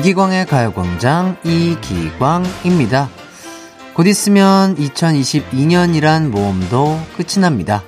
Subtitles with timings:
[0.00, 3.10] 이기광의 가요광장 이기광입니다.
[3.92, 7.82] 곧 있으면 2022년이란 모험도 끝이 납니다.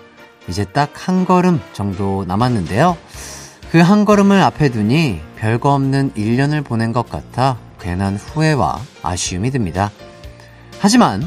[0.46, 2.98] 이제 딱 한 걸음 정도 남았는데요.
[3.70, 9.90] 그 한 걸음을 앞에 두니 별거 없는 1년을 보낸 것 같아 괜한 후회와 아쉬움이 듭니다.
[10.80, 11.22] 하지만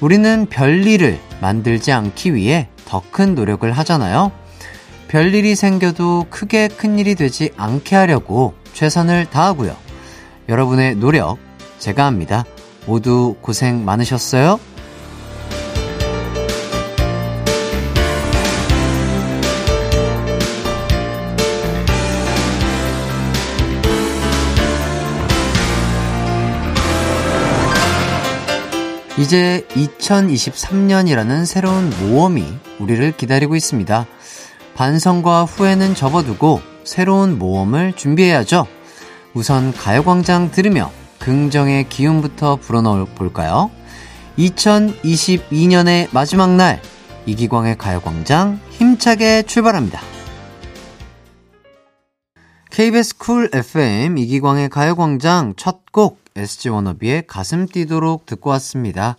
[0.00, 4.32] 우리는 별일을 만들지 않기 위해 더 큰 노력을 하잖아요.
[5.06, 9.85] 별일이 생겨도 크게 큰 일이 되지 않게 하려고 최선을 다하고요.
[10.48, 11.38] 여러분의 노력
[11.78, 12.44] 제가 합니다.
[12.86, 14.60] 모두 고생 많으셨어요?
[29.18, 32.44] 이제 2023년이라는 새로운 모험이
[32.78, 34.06] 우리를 기다리고 있습니다.
[34.74, 38.66] 반성과 후회는 접어두고 새로운 모험을 준비해야죠.
[39.36, 43.70] 우선 가요광장 들으며 긍정의 기운부터 불어넣어 볼까요?
[44.38, 46.80] 2022년의 마지막 날
[47.26, 50.00] 이기광의 가요광장 힘차게 출발합니다.
[52.70, 59.16] KBS 쿨 FM 이기광의 가요광장 첫 곡 SG 워너비의 가슴 뛰도록 듣고 왔습니다.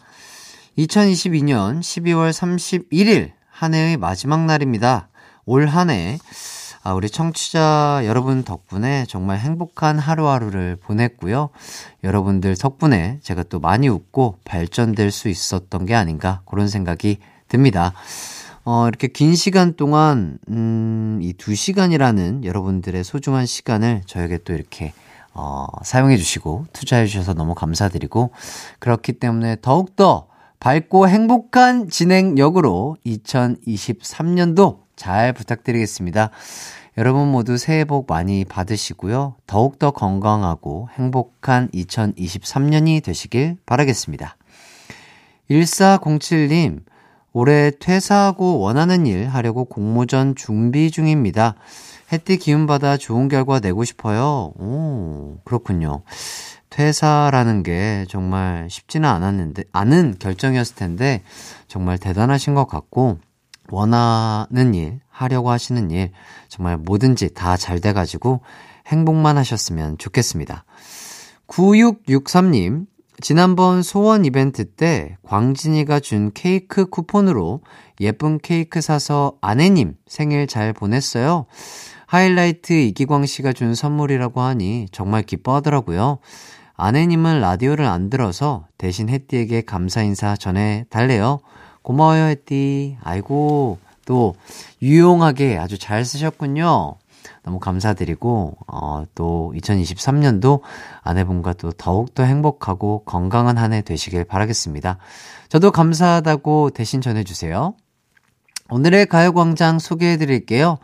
[0.79, 5.09] 2022년 12월 31일 한 해의 마지막 날입니다.
[5.45, 6.17] 올 한 해
[6.88, 11.49] 아, 우리 청취자 여러분 덕분에 정말 행복한 하루하루를 보냈고요.
[12.05, 17.17] 여러분들 덕분에 제가 또 많이 웃고 발전될 수 있었던 게 아닌가 그런 생각이
[17.49, 17.91] 듭니다.
[18.63, 24.93] 어, 이렇게 긴 시간 동안, 음, 이 두 시간이라는 여러분들의 소중한 시간을 저에게 또 이렇게,
[25.33, 28.31] 어, 사용해 주시고, 투자해 주셔서 너무 감사드리고,
[28.80, 30.27] 그렇기 때문에 더욱더
[30.61, 36.31] 밝고 행복한 진행력으로 2023년도 잘 부탁드리겠습니다.
[36.97, 39.35] 여러분 모두 새해 복 많이 받으시고요.
[39.47, 44.36] 더욱더 건강하고 행복한 2023년이 되시길 바라겠습니다.
[45.49, 46.81] 1407님,
[47.31, 51.55] 올해 퇴사하고 원하는 일 하려고 공모전 준비 중입니다.
[52.11, 54.53] 햇띠 기운받아 좋은 결과 내고 싶어요.
[54.57, 56.02] 오, 그렇군요.
[56.69, 61.21] 퇴사라는 게 정말 쉽지는 않았는데, 않은 결정이었을 텐데,
[61.67, 63.19] 정말 대단하신 것 같고,
[63.72, 66.11] 원하는 일, 하려고 하시는 일,
[66.48, 68.42] 정말 뭐든지 다 잘 돼가지고
[68.88, 70.66] 행복만 하셨으면 좋겠습니다.
[71.48, 72.86] 9663님,
[73.20, 77.61] 지난번 소원 이벤트 때 광진이가 준 케이크 쿠폰으로
[78.00, 81.48] 예쁜 케이크 사서 아내님 생일 잘 보냈어요.
[82.05, 86.20] 하이라이트 이기광 씨가 준 선물이라고 하니 정말 기뻐하더라고요.
[86.76, 91.39] 아내님은 라디오를 안 들어서 대신 혜띠에게 감사 인사 전해 달래요.
[91.87, 92.98] 고마워요, 혜띠.
[93.02, 94.36] 아이고, 또
[94.81, 96.95] 유용하게 아주 잘 쓰셨군요.
[97.43, 100.59] 너무 감사드리고, 어, 또 2023년도
[101.02, 104.98] 아내분과 또 더욱더 행복하고 건강한 한 해 되시길 바라겠습니다.
[105.48, 107.73] 저도 감사하다고 대신 전해주세요.
[108.69, 110.80] 오늘의 가요광장 소개해 드릴게요.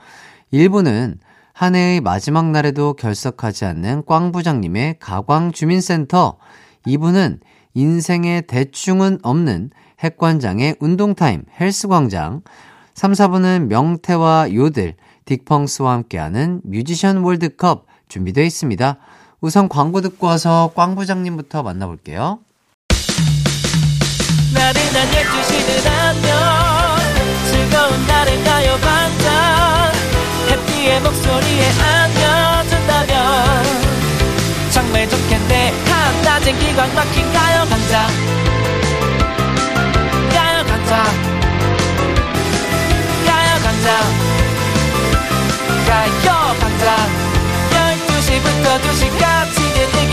[0.53, 1.17] 1부는
[1.51, 6.37] 한 해의 마지막 날에도 결석하지 않는 꽝 부장님의 가광주민센터.
[6.87, 7.41] 2부는
[7.73, 9.71] 인생의 대충은 없는
[10.03, 12.41] 핵관장의 운동타임 헬스광장.
[12.93, 18.97] 3, 4부는 명태와 요들, 딕펑스와 함께하는 뮤지션 월드컵 준비되어 있습니다.
[19.41, 22.39] 우선 광고 듣고 와서 꽝 부장님부터 만나볼게요.
[24.53, 26.31] 나른한 12시는 안녕
[27.49, 29.91] 즐거운 날을 가요 반장
[30.49, 33.63] 해피의 목소리에 안겨준다면
[34.71, 38.52] 정말 좋겠네 한낮엔 기광 막힌 가요 강장
[43.25, 43.87] 가요 강장
[45.87, 46.87] 가요광장 가요광장
[47.71, 49.63] 12시부터 2시까지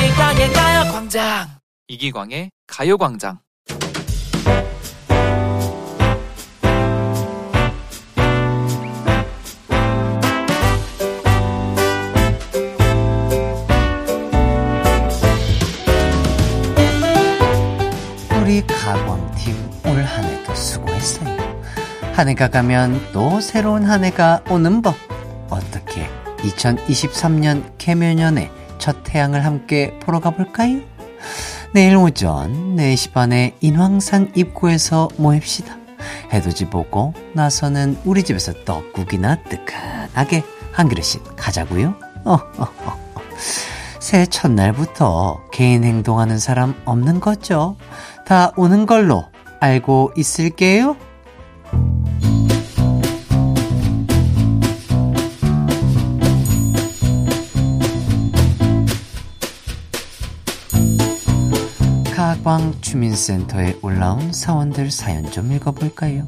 [0.00, 1.48] 이기광의 가요광장.
[1.88, 3.38] 이기광의 가요광장.
[18.42, 19.29] 우리 가광팀
[19.84, 21.36] 올 한 해도 수고했어요.
[22.14, 24.94] 한 해가 가면 또 새로운 한 해가 오는 법.
[25.48, 30.80] 어떻게 2023년 개묘년의 첫 태양을 함께 보러 가볼까요?
[31.72, 35.76] 내일 오전 4시 반에 인왕산 입구에서 모입시다.
[36.32, 40.42] 해돋이 보고 나서는 우리 집에서 떡국이나 뜨끈하게
[40.72, 41.94] 한 그릇씩 가자고요.
[42.24, 43.00] 어, 어, 어.
[43.98, 47.76] 새해 첫날부터 개인 행동하는 사람 없는 거죠?
[48.26, 49.26] 다 오는 걸로
[49.60, 50.96] 알고 있을게요.
[62.50, 66.26] 가광 주민센터에 올라온 사원들 사연 좀 읽어볼까요?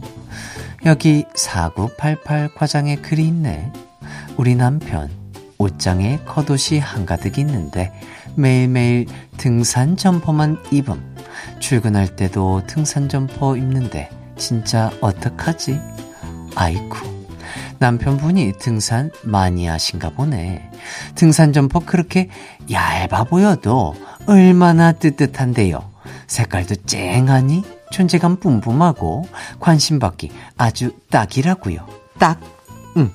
[0.84, 3.72] 여기 4988 과장의 글이 있네.
[4.36, 5.10] 우리 남편
[5.56, 7.90] 옷장에 겉옷이 한가득 있는데
[8.36, 9.06] 매일매일
[9.38, 11.11] 등산 점퍼만 입음.
[11.60, 15.78] 출근할 때도 등산 점퍼 입는데 진짜 어떡하지?
[16.54, 17.12] 아이쿠.
[17.78, 20.70] 남편분이 등산 많이 하신가 보네.
[21.14, 22.28] 등산 점퍼 그렇게
[22.70, 23.94] 얇아 보여도
[24.26, 25.90] 얼마나 뜨뜻한데요.
[26.28, 29.28] 색깔도 쨍하니 존재감 뿜뿜하고
[29.60, 31.86] 관심 받기 아주 딱이라고요.
[32.18, 32.40] 딱.
[32.96, 33.10] 응.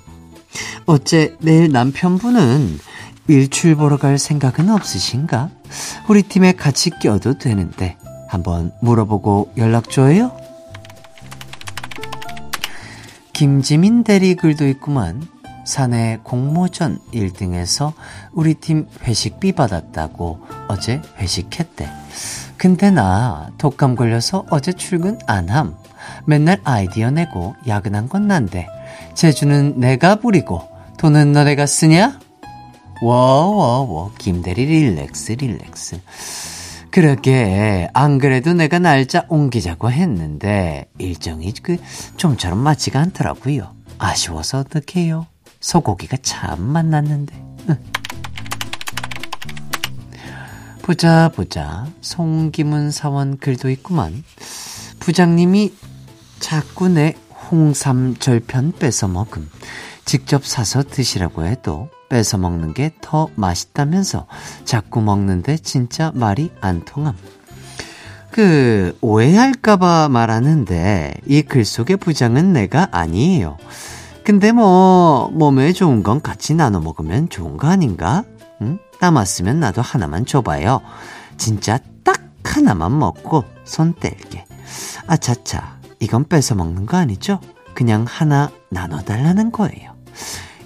[0.86, 2.80] 어째 내일 남편분은
[3.28, 5.50] 일출 보러 갈 생각은 없으신가?
[6.08, 7.98] 우리 팀에 같이 껴도 되는데
[8.28, 10.32] 한번 물어보고 연락 줘요.
[13.34, 15.28] 김지민 대리 글도 있구만.
[15.66, 17.92] 사내 공모전 1등에서
[18.32, 20.40] 우리 팀 회식비 받았다고
[20.70, 21.90] 어제 회식했대.
[22.56, 25.76] 근데 나 독감 걸려서 어제 출근 안 함.
[26.26, 28.68] 맨날 아이디어 내고 야근한 건 난데
[29.14, 30.64] 제주는 내가 부리고
[30.98, 32.20] 돈은 너네가 쓰냐?
[33.02, 36.00] 워워워 김대리 릴렉스 릴렉스
[36.90, 41.78] 그러게 안 그래도 내가 날짜 옮기자고 했는데 일정이 그
[42.16, 43.76] 좀처럼 맞지가 않더라고요.
[44.00, 45.28] 아쉬워서 어떡해요.
[45.60, 47.36] 소고기가 참 맛났는데.
[50.82, 54.24] 보자 보자 송기문 사원 글도 있구만.
[55.00, 55.74] 부장님이
[56.40, 57.16] 자꾸 내
[57.52, 59.50] 홍삼 절편 뺏어 먹음.
[60.06, 64.28] 직접 사서 드시라고 해도 뺏어 먹는 게 더 맛있다면서
[64.66, 67.16] 자꾸 먹는데 진짜 말이 안 통함.
[68.32, 73.58] 그, 오해할까봐 말하는데, 이 글 속의 부장은 내가 아니에요.
[74.24, 78.24] 근데 뭐, 몸에 좋은 건 같이 나눠 먹으면 좋은 거 아닌가?
[78.62, 78.78] 응?
[79.00, 80.82] 남았으면 나도 하나만 줘봐요.
[81.38, 84.46] 진짜 딱 하나만 먹고 손 뗄게.
[85.08, 87.40] 아차차, 이건 뺏어 먹는 거 아니죠?
[87.74, 89.94] 그냥 하나 나눠달라는 거예요.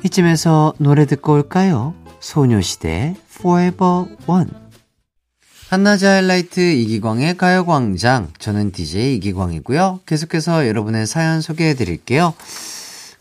[0.03, 1.93] 이쯤에서 노래 듣고 올까요?
[2.19, 4.49] 소녀시대 Forever One.
[5.69, 8.29] 한낮의 하이라이트 이기광의 가요광장.
[8.39, 10.01] 저는 DJ 이기광이고요.
[10.05, 12.33] 계속해서 여러분의 사연 소개해 드릴게요.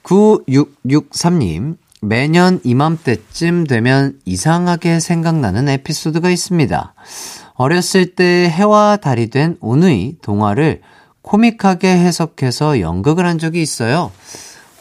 [0.03, 6.95] 9663님, 매년 이맘때쯤 되면 이상하게 생각나는 에피소드가 있습니다.
[7.55, 10.81] 어렸을 때 해와 달이 된 오누이 동화를
[11.23, 14.11] 코믹하게 해석해서 연극을 한 적이 있어요.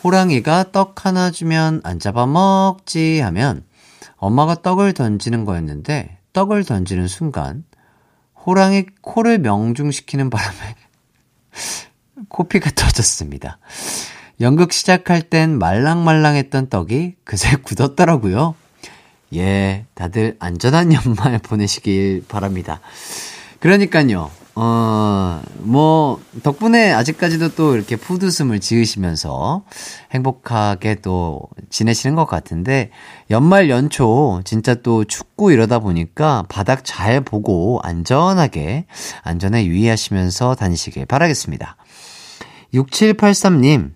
[0.04, 3.63] 호랑이가 떡 하나 주면 안 잡아먹지 하면
[4.18, 7.63] 엄마가 떡을 던지는 거였는데 떡을 던지는 순간
[8.46, 10.75] 호랑이 코를 명중시키는 바람에
[12.30, 13.60] 코피가 터졌습니다.
[14.42, 18.56] 연극 시작할 땐 말랑말랑했던 떡이 그새 굳었더라고요.
[19.36, 22.80] 예, 다들 안전한 연말 보내시길 바랍니다.
[23.60, 24.31] 그러니까요,
[24.62, 29.64] 어, 뭐, 덕분에 아직까지도 또 이렇게 푸드숨을 지으시면서
[30.12, 32.90] 행복하게 또 지내시는 것 같은데,
[33.32, 38.86] 연말 연초 진짜 또 춥고 이러다 보니까 바닥 잘 보고 안전하게,
[39.24, 41.78] 안전에 유의하시면서 다니시길 바라겠습니다.
[42.74, 43.94] 6783님,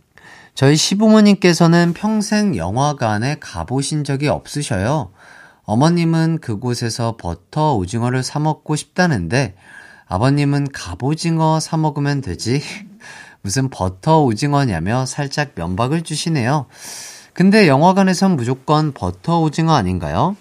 [0.55, 5.11] 저희 시부모님께서는 평생 영화관에 가보신 적이 없으셔요.
[5.65, 9.55] 어머님은 그곳에서 버터 오징어를 사먹고 싶다는데,
[10.07, 12.61] 아버님은 갑오징어 사 먹으면 되지.
[13.41, 16.67] 무슨 버터 오징어냐며 살짝 면박을 주시네요.
[17.33, 20.35] 근데 영화관에선 무조건 버터 오징어 아닌가요?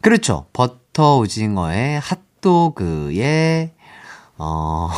[0.00, 0.46] 그렇죠.
[0.52, 3.72] 버터 오징어에 핫도그에,
[4.38, 4.90] 어,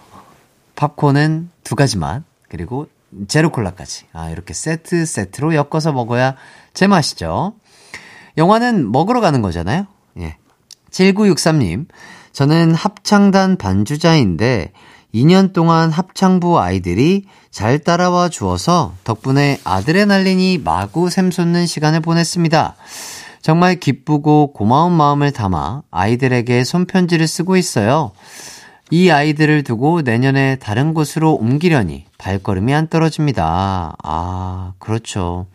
[0.76, 2.88] 팝콘은 두 가지 맛, 그리고
[3.28, 4.06] 제로콜라까지.
[4.12, 6.36] 아, 이렇게 세트, 세트로 엮어서 먹어야
[6.74, 7.54] 제맛이죠.
[8.38, 9.86] 영화는 먹으러 가는 거잖아요.
[10.18, 10.36] 예.
[10.90, 11.86] 7963님,
[12.32, 14.72] 저는 합창단 반주자인데
[15.14, 22.76] 2년 동안 합창부 아이들이 잘 따라와 주어서 덕분에 아드레날린이 마구 샘솟는 시간을 보냈습니다.
[23.42, 28.12] 정말 기쁘고 고마운 마음을 담아 아이들에게 손편지를 쓰고 있어요.
[28.90, 33.96] 이 아이들을 두고 내년에 다른 곳으로 옮기려니 발걸음이 안 떨어집니다.
[34.02, 35.46] 아, 그렇죠.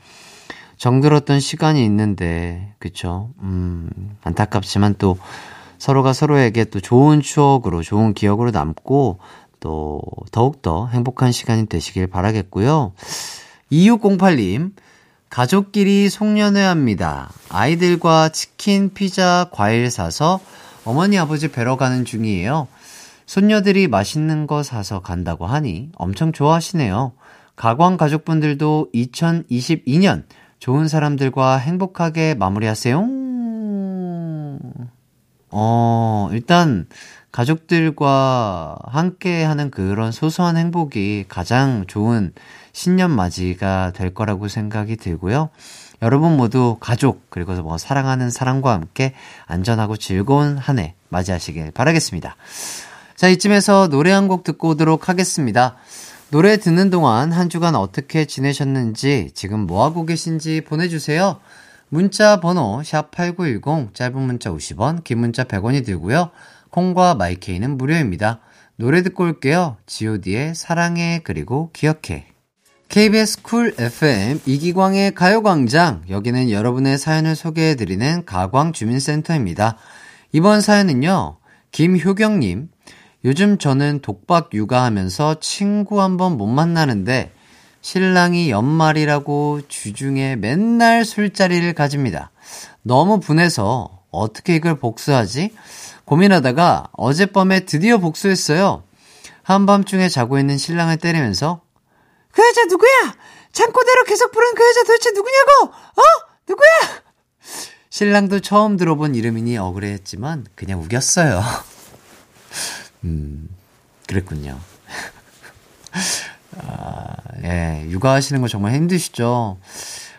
[0.78, 3.30] 정들었던 시간이 있는데, 그쵸.
[3.42, 3.90] 음,
[4.24, 5.18] 안타깝지만 또
[5.78, 9.20] 서로가 서로에게 또 좋은 추억으로, 좋은 기억으로 남고,
[9.60, 12.94] 또, 더욱더 행복한 시간이 되시길 바라겠고요.
[13.72, 14.72] 2608님,
[15.30, 17.30] 가족끼리 송년회 합니다.
[17.50, 20.40] 아이들과 치킨, 피자, 과일 사서
[20.86, 22.68] 어머니, 아버지 뵈러 가는 중이에요.
[23.26, 27.12] 손녀들이 맛있는 거 사서 간다고 하니 엄청 좋아하시네요.
[27.58, 30.24] 가광 가족분들도 2022년
[30.60, 33.27] 좋은 사람들과 행복하게 마무리하세요.
[35.50, 36.88] 어, 일단,
[37.32, 42.34] 가족들과 함께 하는 그런 소소한 행복이 가장 좋은
[42.74, 45.50] 신년 맞이가 될 거라고 생각이 들고요.
[46.01, 49.13] 여러분 모두 가족, 그리고 뭐 사랑하는 사람과 함께
[49.46, 52.36] 안전하고 즐거운 한 해 맞이하시길 바라겠습니다.
[53.16, 55.75] 자, 이쯤에서 노래 한 곡 듣고 오도록 하겠습니다.
[56.30, 61.39] 노래 듣는 동안 한 주간 어떻게 지내셨는지, 지금 뭐하고 계신지 보내주세요.
[61.89, 66.32] 문자 번호 샵8910 짧은 문자 50원 긴 문자 100원이 들고요.
[66.70, 68.41] 콩과 my K는 무료입니다.
[68.75, 69.77] 노래 듣고 올게요.
[69.86, 72.27] god의 사랑해 그리고 기억해
[72.89, 79.77] KBS Cool FM 이기광의 가요광장 여기는 여러분의 사연을 소개해드리는 가광주민센터입니다.
[80.34, 81.38] 이번 사연은요.
[81.72, 82.70] 김효경님
[83.25, 87.32] 요즘 저는 독박 육아하면서 친구 한 번 못 만나는데
[87.82, 92.32] 신랑이 연말이라고 주중에 맨날 술자리를 가집니다.
[92.82, 95.54] 너무 분해서 어떻게 이걸 복수하지?
[96.06, 98.84] 고민하다가 어젯밤에 드디어 복수했어요.
[99.44, 101.62] 한밤중에 자고 있는 신랑을 때리면서
[102.32, 103.16] 그 여자 누구야?
[103.52, 105.74] 창고대로 계속 부른 그 여자 도대체 누구냐고?
[105.74, 106.02] 어?
[106.48, 106.68] 누구야?
[107.90, 111.42] 신랑도 처음 들어본 이름이니 억울해했지만 그냥 우겼어요.
[113.06, 113.50] 음,
[114.08, 114.60] 그랬군요.
[116.66, 119.58] 아, 예, 육아하시는 거 정말 힘드시죠?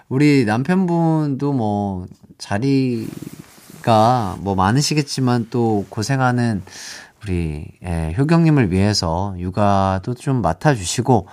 [0.09, 2.07] 우리 남편분도 뭐,
[2.39, 6.63] 자리가 뭐 많으시겠지만 또 고생하는
[7.25, 11.27] 우리, 예, 효경님을 위해서 육아도 좀 맡아주시고,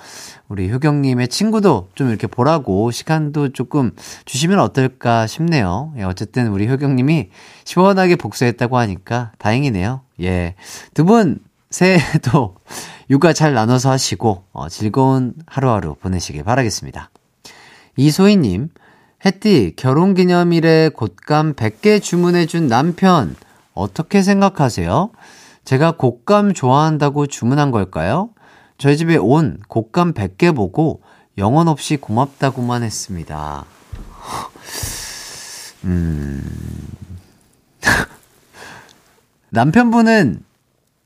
[0.48, 3.92] 우리 효경님의 친구도 좀 이렇게 보라고 시간도 조금
[4.26, 5.94] 주시면 어떨까 싶네요.
[5.98, 7.30] 예, 어쨌든 우리 효경님이
[7.66, 10.02] 시원하게 복수했다고 하니까 다행이네요.
[10.22, 10.56] 예.
[10.94, 11.40] 두 분,
[11.76, 12.56] 새해에도
[13.10, 17.10] 육아 잘 나눠서 하시고 어, 즐거운 하루하루 보내시길 바라겠습니다.
[17.98, 18.70] 이소희님,
[19.26, 23.36] 혜띠 결혼기념일에 곶감 100개 주문해준 남편
[23.74, 25.12] 어떻게 생각하세요?
[25.66, 28.30] 제가 곶감 좋아한다고 주문한 걸까요?
[28.78, 31.02] 저희 집에 온 곶감 100개 보고
[31.38, 33.66] 영혼 없이 고맙다고만 했습니다.
[35.84, 36.42] 음.
[39.50, 40.45] 남편분은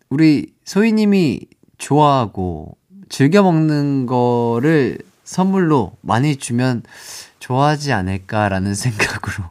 [0.10, 1.42] 우리 소희님이
[1.78, 2.76] 좋아하고
[3.10, 6.82] 즐겨 먹는 거를 선물로 많이 주면
[7.40, 9.46] 좋아하지 않을까라는 생각으로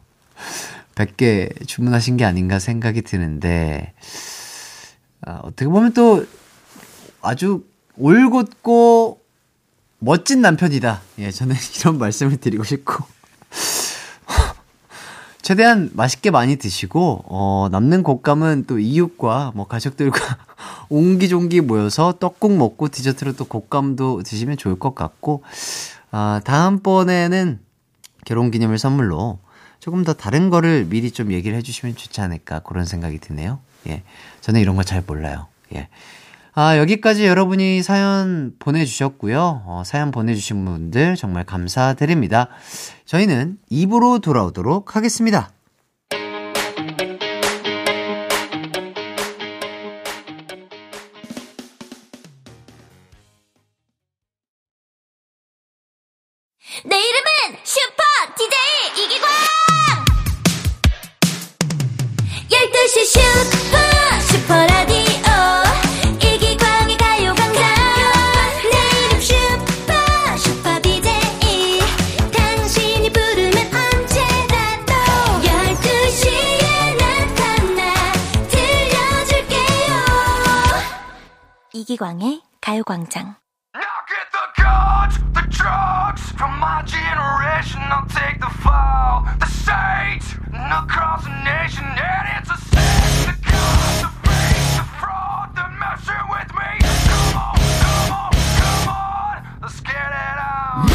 [0.95, 3.93] 100개 주문하신 게 아닌가 생각이 드는데,
[5.21, 6.25] 아, 어떻게 보면 또
[7.21, 7.63] 아주
[7.97, 9.21] 올곧고
[9.99, 11.01] 멋진 남편이다.
[11.19, 13.05] 예, 저는 이런 말씀을 드리고 싶고.
[15.41, 20.48] 최대한 맛있게 많이 드시고, 어, 남는 곶감은 또 이웃과 뭐 가족들과
[20.89, 25.43] 옹기종기 모여서 떡국 먹고 디저트로 또 곶감도 드시면 좋을 것 같고,
[26.11, 27.59] 아, 다음번에는
[28.25, 29.39] 결혼 기념일 선물로
[29.79, 33.59] 조금 더 다른 거를 미리 좀 얘기를 해주시면 좋지 않을까 그런 생각이 드네요.
[33.87, 34.03] 예.
[34.41, 35.47] 저는 이런 거 잘 몰라요.
[35.73, 35.87] 예.
[36.53, 39.63] 아, 여기까지 여러분이 사연 보내주셨고요.
[39.65, 42.49] 어, 사연 보내주신 분들 정말 감사드립니다.
[43.05, 45.51] 저희는 입으로 돌아오도록 하겠습니다.
[100.21, 100.89] It on.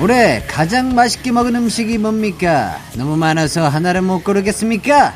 [0.00, 2.78] 올해 가장 맛있게 먹은 음식이 뭡니까?
[2.96, 5.12] 너무 많아서 하나를 못 고르겠습니까?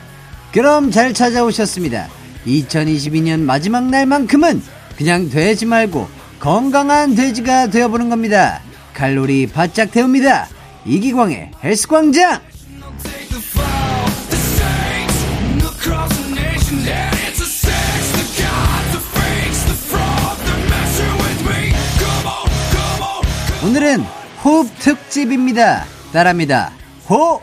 [0.53, 2.22] 그럼 잘 찾아오셨습니다.
[2.47, 4.63] 2022년 마지막 날만큼은
[4.97, 6.09] 그냥 돼지 말고
[6.39, 8.61] 건강한 돼지가 되어보는 겁니다.
[8.95, 10.49] 칼로리 바짝 태웁니다.
[10.85, 12.41] 이기광의 헬스광장!
[23.65, 24.01] 오늘은
[24.45, 25.85] 호흡 특집입니다.
[26.13, 26.73] 따라합니다.
[27.09, 27.43] 호흡!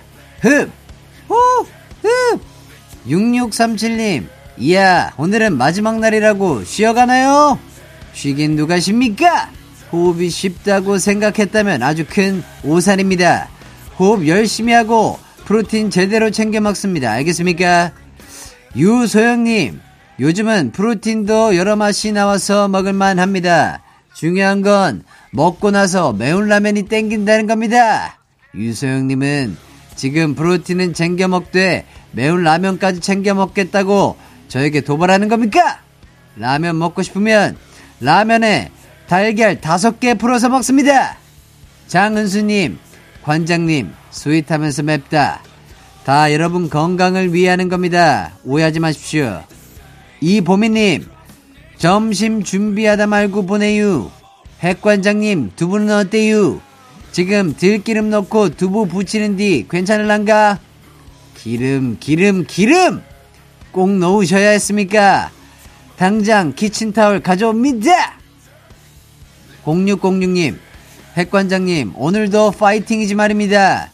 [1.29, 1.69] 호흡!
[3.07, 4.27] 6637님,
[4.61, 7.57] 이야, 오늘은 마지막 날이라고 쉬어가나요?
[8.11, 9.49] 쉬긴 누가 쉽니까?
[9.89, 13.47] 호흡이 쉽다고 생각했다면 아주 큰 오산입니다.
[13.97, 17.09] 호흡 열심히 하고 프로틴 제대로 챙겨 먹습니다.
[17.13, 17.93] 알겠습니까?
[18.75, 19.79] 유소영님,
[20.19, 23.81] 요즘은 프로틴도 여러 맛이 나와서 먹을만 합니다.
[24.13, 28.19] 중요한 건 먹고 나서 매운 라면이 땡긴다는 겁니다.
[28.53, 29.55] 유소영님은
[29.95, 34.17] 지금 프로틴은 챙겨 먹되 매운 라면까지 챙겨 먹겠다고
[34.49, 35.79] 저에게 도발하는 겁니까?
[36.35, 37.55] 라면 먹고 싶으면
[38.01, 38.71] 라면에
[39.07, 41.17] 달걀 다섯 개 풀어서 먹습니다.
[41.87, 42.77] 장은수님,
[43.23, 45.41] 관장님, 스윗하면서 맵다.
[46.03, 48.33] 다 여러분 건강을 위하는 겁니다.
[48.43, 49.43] 오해하지 마십시오.
[50.21, 51.05] 이보미님,
[51.77, 54.09] 점심 준비하다 말고 보내유.
[54.61, 56.59] 핵관장님, 두부는 어때유?
[57.11, 60.59] 지금 들기름 넣고 두부 부치는 뒤 괜찮을란가?
[61.35, 63.01] 기름, 기름, 기름!
[63.71, 65.31] 꼭 넣으셔야 했습니까?
[65.97, 68.19] 당장 키친타올 가져옵니다!
[69.65, 70.57] 0606님,
[71.17, 73.91] 핵관장님, 오늘도 파이팅이지 말입니다.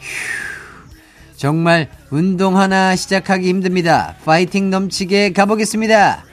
[0.00, 4.14] 휴, 정말 운동 하나 시작하기 힘듭니다.
[4.24, 6.24] 파이팅 넘치게 가보겠습니다.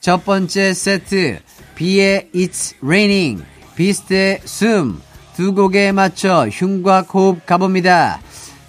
[0.00, 1.40] 첫 번째 세트,
[1.74, 3.44] 비의 It's Raining,
[3.76, 5.00] BEAST의 숨,
[5.36, 8.20] 두 곡에 맞춰 흉곽 호흡 가봅니다.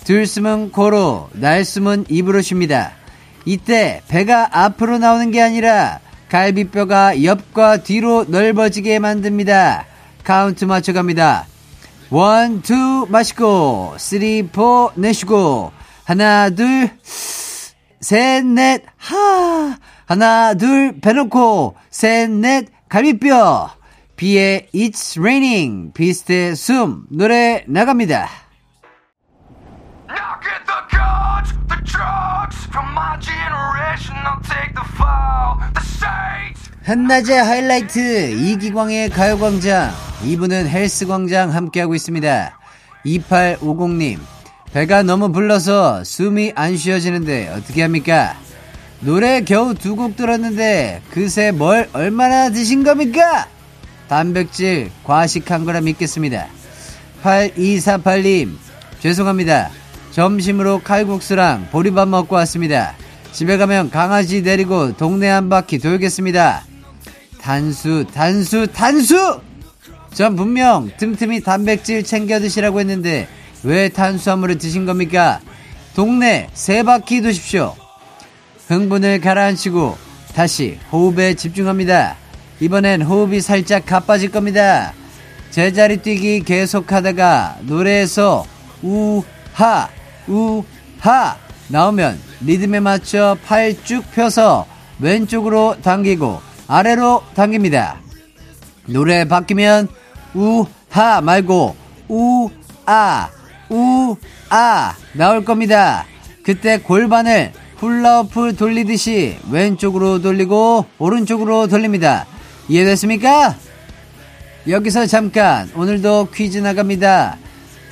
[0.04, 2.94] 들숨은 코로, 날숨은 입으로 쉽니다.
[3.46, 9.86] 이때 배가 앞으로 나오는 게 아니라 갈비뼈가 옆과 뒤로 넓어지게 만듭니다.
[10.24, 11.46] 카운트 맞춰갑니다.
[12.10, 15.72] one, two, 마시고, three, four, 내쉬고,
[16.04, 23.72] 하나, 둘, 셋, 넷, 하, 하나, 둘, 배 놓고, 셋, 넷, 갈비뼈.
[24.16, 28.43] 비의 It's Raining, 비스트의 숨, 노래 나갑니다.
[30.94, 34.16] Guns, the drugs from my generation.
[34.26, 36.70] I'll take the fall, the states.
[36.86, 39.92] 한낮의 하이라이트 이기광의 가요광장.
[40.24, 42.58] 이분은 헬스광장 함께하고 있습니다.
[43.06, 44.20] 2850님
[44.72, 48.36] 배가 너무 불러서 숨이 안 쉬어지는데 어떻게 합니까?
[49.02, 53.48] 노래 겨우 두 곡 들었는데 그새 뭘 얼마나 드신 겁니까?
[54.08, 56.48] 단백질 과식한 거라 믿겠습니다.
[57.24, 58.56] 8248님
[59.02, 59.70] 죄송합니다
[60.14, 62.96] 점심으로 칼국수랑 보리밥 먹고 왔습니다
[63.32, 66.64] 집에 가면 강아지 데리고 동네 한 바퀴 돌겠습니다
[67.44, 69.42] 단수, 단수, 단수!
[70.14, 73.28] 전 분명 틈틈이 단백질 챙겨 드시라고 했는데
[73.64, 75.42] 왜 탄수화물을 드신 겁니까?
[75.94, 77.76] 동네 세 바퀴 도십시오.
[78.68, 79.98] 흥분을 가라앉히고
[80.34, 82.16] 다시 호흡에 집중합니다.
[82.62, 84.94] 이번엔 호흡이 살짝 가빠질 겁니다.
[85.52, 88.46] 제자리 뛰기 계속하다가 노래에서
[88.82, 89.90] 우하
[90.28, 94.66] 우하 나오면 리듬에 맞춰 팔 쭉 펴서
[95.00, 97.98] 왼쪽으로 당기고 아래로 당깁니다.
[98.88, 99.88] 노래 바뀌면
[100.34, 101.76] 우하 말고
[102.08, 103.30] 우아
[103.70, 106.06] 우아 나올 겁니다.
[106.44, 112.26] 그때 골반을 훌라후프 돌리듯이 왼쪽으로 돌리고 오른쪽으로 돌립니다.
[112.70, 113.56] 이해됐습니까?
[114.68, 117.38] 여기서 잠깐 오늘도 퀴즈 나갑니다.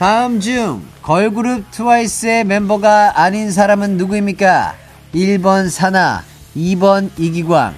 [0.02, 4.74] 다음 중 걸그룹 트와이스의 멤버가 아닌 사람은 누구입니까?
[5.14, 6.24] 1번 사나,
[6.56, 7.76] 2번 이기광.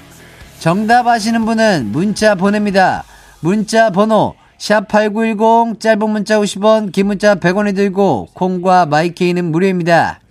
[0.58, 3.04] 정답 아시는 분은 문자 보냅니다.
[3.42, 10.22] 문자 번호 샵8910 짧은 문자 50원 긴 문자 100원이 들고 콩과 my K는 무료입니다.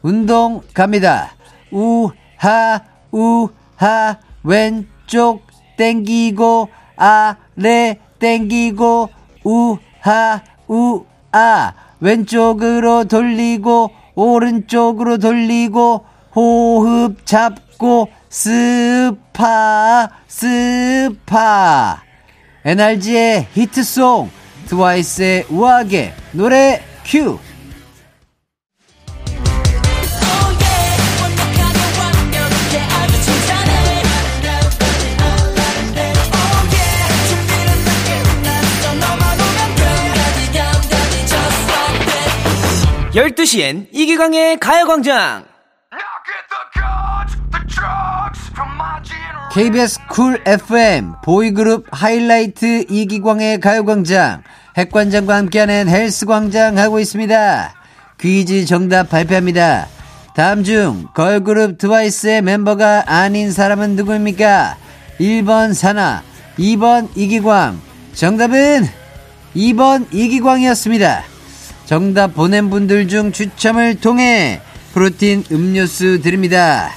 [0.00, 1.34] 운동 갑니다.
[1.70, 5.42] 우하 우하 왼쪽
[5.76, 9.10] 땡기고 아래 땡기고
[9.44, 22.02] 우하 우 아 왼쪽으로 돌리고 오른쪽으로 돌리고 호흡 잡고 스파 스파.
[22.64, 24.30] NRG의 히트송
[24.66, 27.38] 트와이스의 우아하게 노래 큐
[43.16, 45.46] 열두 시엔 이기광의 가요광장.
[49.54, 54.42] KBS Cool FM 보이그룹 하이라이트 이기광의 가요광장
[54.76, 57.74] 핵관장과 함께하는 헬스광장 하고 있습니다.
[58.20, 59.86] 퀴즈 정답 발표합니다.
[60.34, 64.76] 다음 중 걸그룹 트와이스의 멤버가 아닌 사람은 누구입니까?
[65.18, 66.22] 1번 사나,
[66.58, 67.80] 2번 이기광.
[68.12, 68.86] 정답은
[69.54, 71.35] 2번 이기광이었습니다.
[71.86, 74.60] 정답 보낸 분들 중 추첨을 통해
[74.92, 76.90] 프로틴 음료수 드립니다.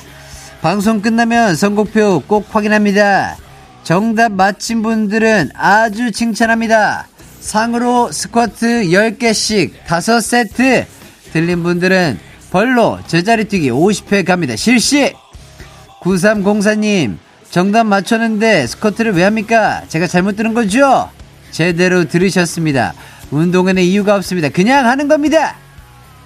[0.61, 3.37] 방송 끝나면 선곡표 꼭 확인합니다.
[3.83, 7.07] 정답 맞힌 분들은 아주 칭찬합니다.
[7.39, 10.85] 상으로 스쿼트 10개씩 5세트,
[11.33, 12.19] 틀린 분들은
[12.51, 14.55] 벌로 제자리 뛰기 50회 갑니다.
[14.55, 15.13] 실시!
[16.01, 17.17] 9304님,
[17.51, 19.83] 정답 맞췄는데 스쿼트를 왜 합니까?
[19.87, 21.09] 제가 잘못 들은 거죠?
[21.51, 22.93] 제대로 들으셨습니다.
[23.31, 24.49] 운동에는 이유가 없습니다.
[24.49, 25.55] 그냥 하는 겁니다!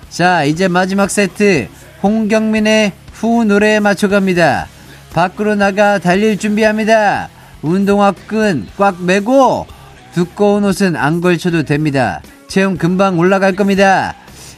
[0.10, 1.68] 자, 이제 마지막 세트.
[2.04, 4.68] 홍경민의 후 노래에 맞춰갑니다.
[5.14, 7.30] 밖으로 나가 달릴 준비합니다.
[7.62, 9.66] 운동화 끈 꽉 매고
[10.14, 12.22] 두꺼운 옷은 안 걸쳐도 됩니다.
[12.48, 14.16] 체온 금방 올라갈 겁니다.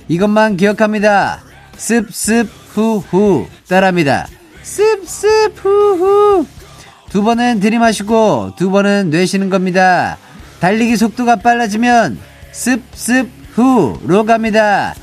[0.08, 1.41] 이것만 기억합니다.
[1.77, 4.27] 습습 후후 따라합니다.
[4.63, 6.45] 습습 후후
[7.10, 10.17] 두 번은 들이마시고 두 번은 뇌시는 겁니다.
[10.60, 12.17] 달리기 속도가 빨라지면
[12.55, 14.95] 습습 후로 갑니다.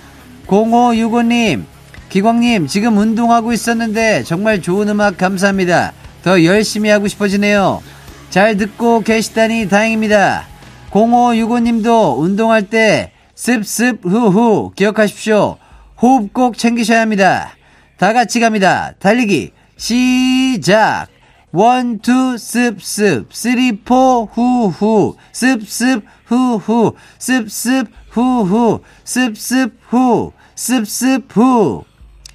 [0.47, 1.65] 0565님,
[2.09, 5.93] 기광님, 지금 운동하고 있었는데 정말 좋은 음악 감사합니다.
[6.23, 7.83] 더 열심히 하고 싶어지네요.
[8.31, 10.47] 잘 듣고 계시다니 다행입니다.
[10.91, 15.59] 0565님도 운동할 때 습습 후후 기억하십시오.
[16.01, 17.55] 호흡 꼭 챙기셔야 합니다.
[17.99, 18.95] 다 같이 갑니다.
[18.99, 21.12] 달리기 시작.
[21.53, 28.43] one, two, 습 습, three, four, 후 후, 습 습, 후 후, 습 습, 후
[28.43, 31.85] 후, 습 습, 후, 습 습, 후.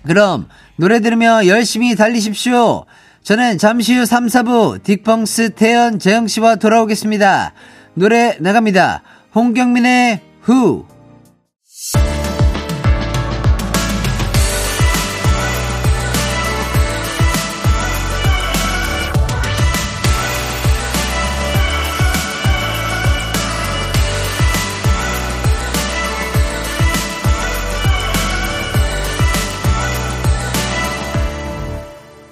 [0.06, 2.86] 그럼 노래 들으며 열심히 달리십시오.
[3.24, 7.54] 저는 잠시 후 3, 4부 딕펑스 태현 재흥씨와 돌아오겠습니다.
[7.96, 9.02] 노래 나갑니다.
[9.34, 10.86] 홍경민의 후.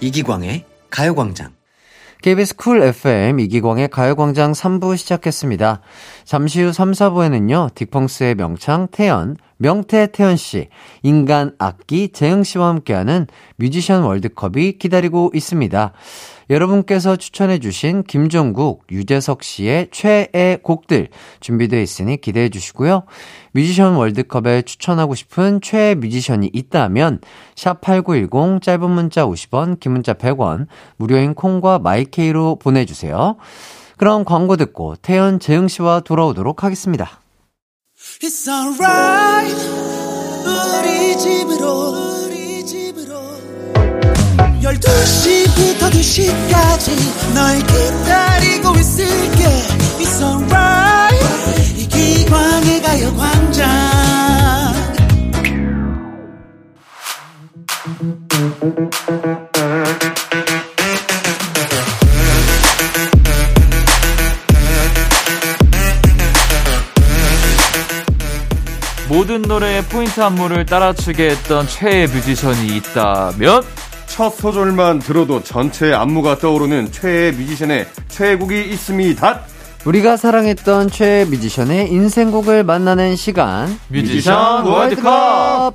[0.05, 1.53] 이기광의 가요광장.
[2.21, 5.81] KBS Cool FM 이기광의 가요광장 3부 시작했습니다.
[6.25, 10.69] 잠시 후 3, 4부에는요, 딕펑스의 명창 태현, 명태 태현 씨,
[11.01, 15.93] 인간 악기 재흥 씨와 함께하는 뮤지션 월드컵이 기다리고 있습니다.
[16.49, 23.03] 여러분께서 추천해주신 김종국, 유재석 씨의 최애 곡들 준비되어 있으니 기대해 주시고요.
[23.51, 27.21] 뮤지션 월드컵에 추천하고 싶은 최애 뮤지션이 있다면
[27.55, 33.37] 샵8910 짧은 문자 50원, 긴 문자 100원, 무료인 콩과 마이케이로 보내주세요.
[33.97, 37.21] 그럼 광고 듣고 태연 재영 씨와 돌아오도록 하겠습니다.
[38.21, 39.55] It's alright
[40.45, 42.24] 우리 집으로
[44.65, 49.43] 12시부터 2시까지 널 기다리고 있을게.
[49.99, 51.15] It's alright.
[51.77, 53.69] 이기광의 가요광장.
[69.07, 73.63] 모든 노래의 포인트 안무를 따라추게 했던 최애 뮤지션이 있다면
[74.15, 79.41] 첫 소절만 들어도 전체 안무가 떠오르는 최애 뮤지션의 최애곡이 있습니다.
[79.83, 83.77] 우리가 사랑했던 최애 뮤지션의 인생곡을 만나는 시간.
[83.89, 85.73] 뮤지션 월드컵!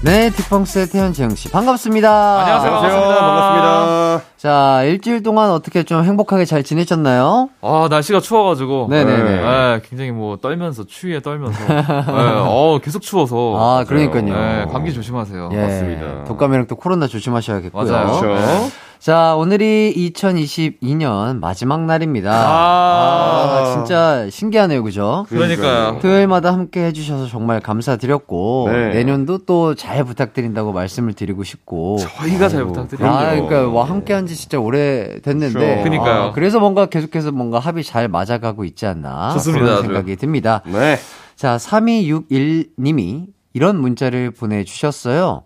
[0.00, 1.50] 네, 딕펑스의 태현 재흥씨.
[1.50, 2.40] 반갑습니다.
[2.40, 2.74] 안녕하세요.
[2.74, 3.18] 안녕하세요.
[3.18, 4.35] 반갑습니다.
[4.46, 7.48] 자, 일주일 동안 어떻게 좀 행복하게 잘 지내셨나요?
[7.62, 8.86] 아, 날씨가 추워가지고.
[8.88, 9.40] 네네네.
[9.42, 11.58] 네, 굉장히 뭐 떨면서, 추위에 떨면서.
[11.66, 13.56] 네, 어, 계속 추워서.
[13.58, 14.22] 아, 그러니까요.
[14.22, 15.48] 네, 감기 조심하세요.
[15.52, 16.24] 예, 맞습니다.
[16.26, 17.90] 독감이랑 또 코로나 조심하셔야겠고요.
[17.90, 18.20] 맞아요.
[18.20, 18.70] 그렇죠.
[18.98, 19.04] 네.
[19.06, 22.32] 자, 오늘이 2022년 마지막 날입니다.
[22.32, 23.46] 아.
[23.58, 25.26] 아, 진짜 신기하네요, 그죠?
[25.28, 25.98] 그러니까요.
[26.00, 28.88] 토요일마다 함께 해주셔서 정말 감사드렸고, 네.
[28.94, 31.98] 내년도 또 잘 부탁드린다고 말씀을 드리고 싶고.
[31.98, 33.18] 저희가 잘 부탁드립니다.
[33.18, 33.30] 아.
[33.30, 35.52] 그러니까 와 함께 한 지 진짜 오래 됐는데.
[35.52, 35.82] 그렇죠.
[35.84, 36.22] 그러니까요.
[36.22, 39.30] 아, 그래서 뭔가 계속해서 뭔가 합이 잘 맞아가고 있지 않나.
[39.34, 39.82] 좋습니다, 그런 아주.
[39.84, 40.62] 생각이 듭니다.
[40.66, 40.96] 네.
[41.36, 45.42] 자, 3261님이 이런 문자를 보내주셨어요.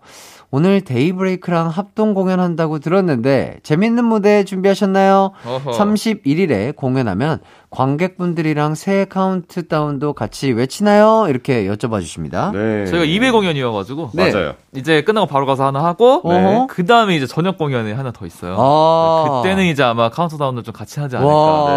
[0.51, 5.31] 오늘 데이브레이크랑 합동 공연한다고 들었는데 재밌는 무대 준비하셨나요?
[5.45, 5.71] 어허.
[5.71, 7.39] 31일에 공연하면
[7.71, 11.27] 관객분들이랑 새해 카운트다운도 같이 외치나요?
[11.29, 12.51] 이렇게 여쭤봐 주십니다.
[12.53, 12.85] 네.
[12.85, 14.09] 저희가 2회 공연이어가지고.
[14.13, 14.29] 네.
[14.29, 14.53] 맞아요.
[14.75, 16.19] 이제 끝나고 바로 가서 하나 하고.
[16.21, 16.67] 어허.
[16.67, 18.57] 그 다음에 이제 저녁 공연이 하나 더 있어요.
[18.59, 19.41] 아.
[19.41, 21.33] 그때는 이제 아마 카운트다운을 좀 같이 하지 않을까.
[21.33, 21.69] 와.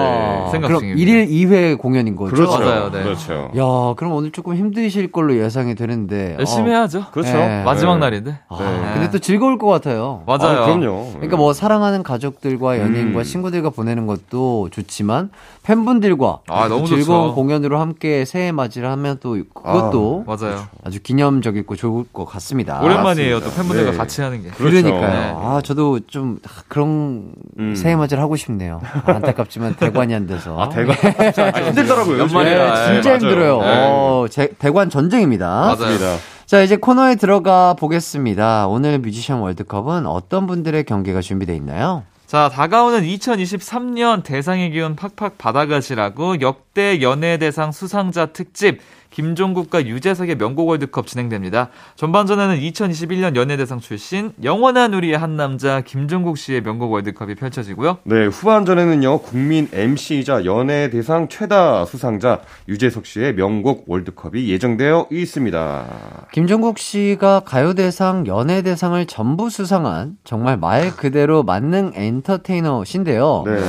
[0.46, 1.12] 네, 생각 그럼 중입니다.
[1.12, 2.35] 1일 2회 공연인 거죠?
[2.35, 2.59] 그렇죠.
[2.59, 3.02] 맞아요, 네.
[3.04, 3.50] 그렇죠.
[3.57, 6.35] 야, 그럼 오늘 조금 힘드실 걸로 예상이 되는데.
[6.40, 6.74] 열심히 어.
[6.74, 7.04] 해야죠.
[7.12, 7.33] 그렇죠.
[7.35, 7.62] 네.
[7.62, 8.00] 마지막 네.
[8.00, 8.38] 날인데.
[8.48, 8.94] 아, 네.
[8.94, 10.24] 근데 또 즐거울 것 같아요.
[10.26, 10.62] 맞아요.
[10.62, 11.12] 아, 그럼요.
[11.12, 13.22] 그러니까 뭐 사랑하는 가족들과 연인과 음.
[13.22, 15.30] 친구들과 보내는 것도 좋지만
[15.64, 17.35] 팬분들과 아, 너무 즐거운 좋죠.
[17.35, 20.62] 공연으로 함께 새해 맞이를 하면 또 그것도 맞아요.
[20.85, 22.81] 아주 기념적이고 좋을 것 같습니다.
[22.83, 23.40] 오랜만이에요.
[23.40, 23.57] 또 맞습니다.
[23.62, 23.96] 팬분들과 네.
[23.96, 24.50] 같이 하는 게.
[24.50, 24.83] 그렇죠.
[24.83, 25.11] 그러니까요.
[25.11, 25.33] 네.
[25.37, 27.74] 아, 저도 좀 그런 음.
[27.74, 28.83] 새해 맞이를 하고 싶네요.
[29.07, 30.61] 안타깝지만 대관이 안 돼서.
[30.61, 30.96] 아, 대관.
[30.96, 32.18] 아, 힘들더라고요.
[32.18, 32.74] 연말이라.
[32.88, 33.59] 네, 진짜 네, 힘들어요.
[33.62, 35.48] 어, 제- 대관 전쟁입니다.
[35.68, 36.16] 맞습니다.
[36.44, 38.66] 자, 이제 코너에 들어가 보겠습니다.
[38.68, 42.03] 오늘 뮤지션 월드컵은 어떤 분들의 경기가 준비되어 있나요?
[42.27, 48.81] 자, 다가오는 2023년 대상의 기운 팍팍 받아가시라고 역대 연예대상 수상자 특집
[49.14, 51.68] 김종국과 유재석의 명곡 월드컵 진행됩니다.
[51.94, 57.98] 전반전에는 2021년 연예대상 출신 영원한 우리의 한 남자 김종국 씨의 명곡 월드컵이 펼쳐지고요.
[58.03, 66.27] 네, 후반전에는요, 국민 MC이자 연예 대상 최다 수상자 유재석 씨의 명곡 월드컵이 예정되어 있습니다.
[66.33, 73.44] 김종국 씨가 가요대상, 연예대상을 전부 수상한 정말 말 그대로 만능 엔터테이너신데요.
[73.46, 73.61] 네.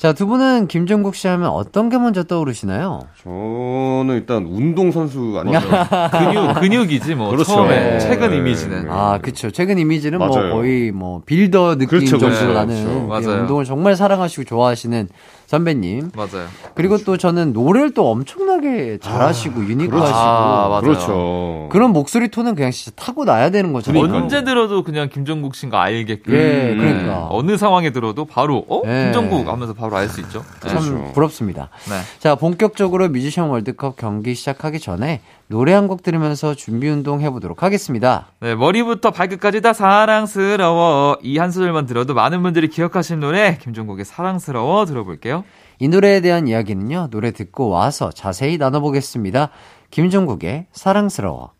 [0.00, 3.00] 자, 두 분은 김종국 씨 하면 어떤 게 먼저 떠오르시나요?
[3.22, 5.60] 저는 일단 운동 선수 아니죠?
[6.10, 7.52] 근육, 근육이지 뭐 그렇죠.
[7.52, 7.98] 처음에 네.
[7.98, 8.38] 최근 네.
[8.38, 8.84] 이미지는.
[8.84, 8.88] 네.
[8.90, 9.50] 아, 그쵸.
[9.50, 10.54] 최근 이미지는 뭐 맞아요.
[10.54, 13.06] 거의 뭐 빌더 느낌 그렇죠, 정도로 그렇죠, 나는 그렇죠.
[13.08, 13.40] 맞아요.
[13.42, 15.08] 운동을 정말 사랑하시고 좋아하시는
[15.50, 16.12] 선배님.
[16.14, 16.46] 맞아요.
[16.76, 20.80] 그리고 또 저는 노래를 또 엄청나게 잘하시고 유니크하시고 아, 맞아요.
[20.80, 21.68] 그렇죠.
[21.72, 24.00] 그런 목소리 톤은 그냥 진짜 타고 나야 되는 거잖아요.
[24.00, 24.22] 그러니까요.
[24.22, 26.32] 언제 들어도 그냥 김종국 씨인 거 알게끔.
[26.34, 26.76] 예, 네.
[26.76, 27.26] 그러니까.
[27.30, 28.82] 어느 상황에 들어도 바로 어?
[28.86, 29.06] 예.
[29.06, 30.44] 김종국 하면서 바로 알 수 있죠.
[30.62, 30.68] 네.
[30.68, 31.12] 참 그렇죠.
[31.14, 31.68] 부럽습니다.
[31.88, 31.96] 네.
[32.20, 38.28] 자, 본격적으로 뮤지션 월드컵 경기 시작하기 전에 노래 한 곡 들으면서 준비 운동 해보도록 하겠습니다.
[38.38, 41.18] 네, 머리부터 발끝까지 다 사랑스러워.
[41.24, 45.42] 이 한 소절만 들어도 많은 분들이 기억하시는 노래, 김종국의 사랑스러워 들어볼게요.
[45.80, 49.50] 이 노래에 대한 이야기는요, 노래 듣고 와서 자세히 나눠보겠습니다.
[49.90, 51.50] 김종국의 사랑스러워.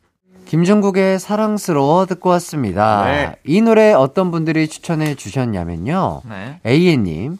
[0.44, 3.05] 김종국의 사랑스러워 듣고 왔습니다.
[3.07, 3.35] 네.
[3.44, 6.22] 이 노래 어떤 분들이 추천해 주셨냐면요.
[6.29, 6.61] 네.
[6.64, 7.38] A님,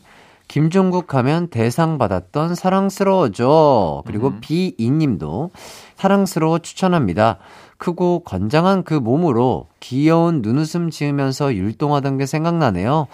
[0.51, 4.03] 김종국 하면 대상 받았던 사랑스러워져.
[4.05, 5.53] 그리고 비이님도
[5.95, 7.39] 사랑스러워 추천합니다.
[7.81, 13.07] 크고 건장한 그 몸으로 귀여운 눈웃음 지으면서 율동하던 게 생각나네요.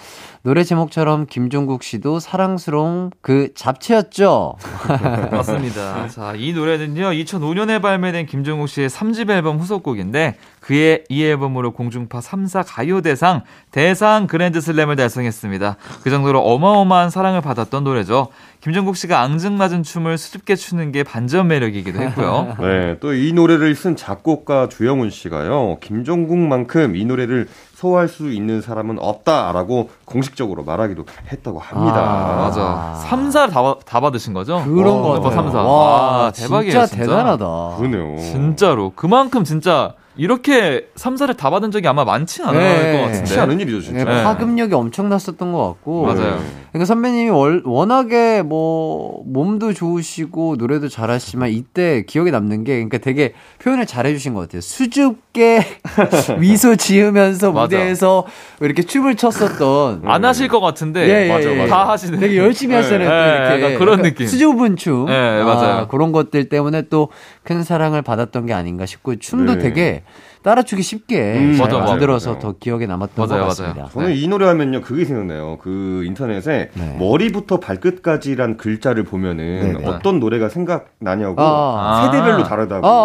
[0.43, 4.57] 노래 제목처럼 김종국 씨도 사랑스러운 그 잡채였죠?
[5.31, 6.09] 맞습니다.
[6.09, 12.65] 자, 이 노래는요, 2005년에 발매된 김종국 씨의 3집 앨범 후속곡인데, 그의 이 앨범으로 공중파 3사
[12.67, 15.77] 가요대상, 대상 그랜드 슬램을 달성했습니다.
[16.03, 18.29] 그 정도로 어마어마한 사랑을 받았던 노래죠.
[18.67, 22.57] 김종국 씨가 앙증맞은 춤을 수줍게 추는 게 반전 매력이기도 했고요.
[22.61, 28.99] 네, 또 이 노래를 쓴 작곡가 주영훈 씨가요, 김종국만큼 이 노래를 소화할 수 있는 사람은
[28.99, 31.95] 없다라고 공식적으로 말하기도 했다고 합니다.
[31.97, 32.99] 아, 맞아.
[33.09, 34.61] 3사 다, 받- 다 받으신 거죠?
[34.65, 35.49] 그런 거 멤버 같아요.
[35.49, 35.55] 3사.
[35.55, 36.73] 와, 와, 대박이에요.
[36.73, 37.47] 진짜 대단하다.
[37.79, 38.19] 그러네요.
[38.19, 38.93] 진짜로.
[38.97, 42.93] 그만큼 진짜 이렇게 3사를 다 받은 적이 아마 많진 않을 네.
[42.93, 43.27] 것 같은데.
[43.27, 44.05] 쉽지 않은 일이죠, 진짜.
[44.05, 44.23] 네, 네.
[44.23, 46.07] 파급력이 엄청 났었던 것 같고.
[46.07, 46.39] 맞아요.
[46.73, 53.33] 그러니까 선배님이 월, 워낙에 뭐 몸도 좋으시고 노래도 잘하시지만 이때 기억에 남는 게 그러니까 되게
[53.63, 54.61] 표현을 잘해주신 것 같아요.
[54.61, 55.63] 수줍게
[56.39, 57.53] 미소 지으면서.
[57.53, 58.27] 무대에서
[58.61, 60.03] 이렇게 춤을 췄었던.
[60.05, 61.57] 안 하실 것 같은데 예, 예, 맞아, 예.
[61.57, 61.69] 맞아.
[61.75, 62.19] 다 하시는.
[62.21, 63.05] 되게 열심히 네, 이렇게.
[63.05, 64.27] 약간 그런 약간 느낌.
[64.27, 65.07] 수줍은 춤.
[65.07, 65.77] 네, 맞아요.
[65.79, 67.09] 아, 그런 것들 때문에 또
[67.47, 69.59] 큰 사랑을 받았던 게 아닌가 싶고 춤도 네.
[69.63, 70.03] 되게
[70.43, 72.41] 따라추기 쉽게 음, 잘 맞아, 만들어서 맞아요.
[72.41, 73.77] 더 기억에 남았던 맞아요, 것 같습니다.
[73.77, 73.91] 맞아요.
[73.93, 75.59] 저는 이 노래 하면요, 그게 생각나요.
[75.61, 76.97] 그 인터넷에 네.
[76.99, 79.87] 머리부터 발끝까지란 글자를 보면은 네네.
[79.87, 82.11] 어떤 노래가 생각나냐고 아.
[82.13, 82.87] 세대별로 다르다고.
[82.87, 82.97] 아, 아, 아.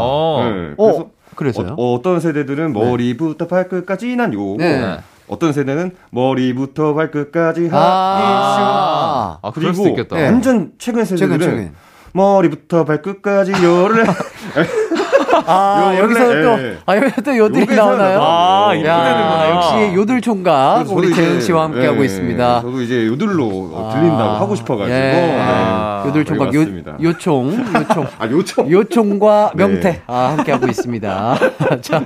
[0.00, 0.44] 어.
[0.44, 1.74] 네, 그래서 어, 그래서요?
[1.78, 4.98] 어, 떤 세대들은 머리부터 발끝까지 난 요고 네.
[5.28, 10.16] 어떤 세대는 머리부터 발끝까지 하이슈 아, 아, 그럴 그리고.
[10.16, 10.24] 네.
[10.24, 11.74] 완전 최근 세대들은 최근, 최근.
[12.12, 14.04] 머리부터 발끝까지 요를
[15.46, 16.78] 아, 요 여기서 원래, 또, 예.
[16.86, 18.20] 아, 여기서 또 요들이 나오나요?
[18.22, 19.50] 아, 되는구나.
[19.50, 22.60] 역시 요들 총각, 우리 재영 씨와 함께하고 예, 있습니다.
[22.62, 25.00] 저도 이제 요들로 어, 들린다고 아, 하고 싶어가지고 예.
[25.00, 25.36] 네.
[25.40, 26.60] 아, 요들 총각, 요.
[27.02, 28.06] 요총, 요총.
[28.18, 29.66] 아 요청 요총과 네.
[29.66, 31.38] 명태, 아, 함께하고 있습니다.
[31.82, 32.04] 자,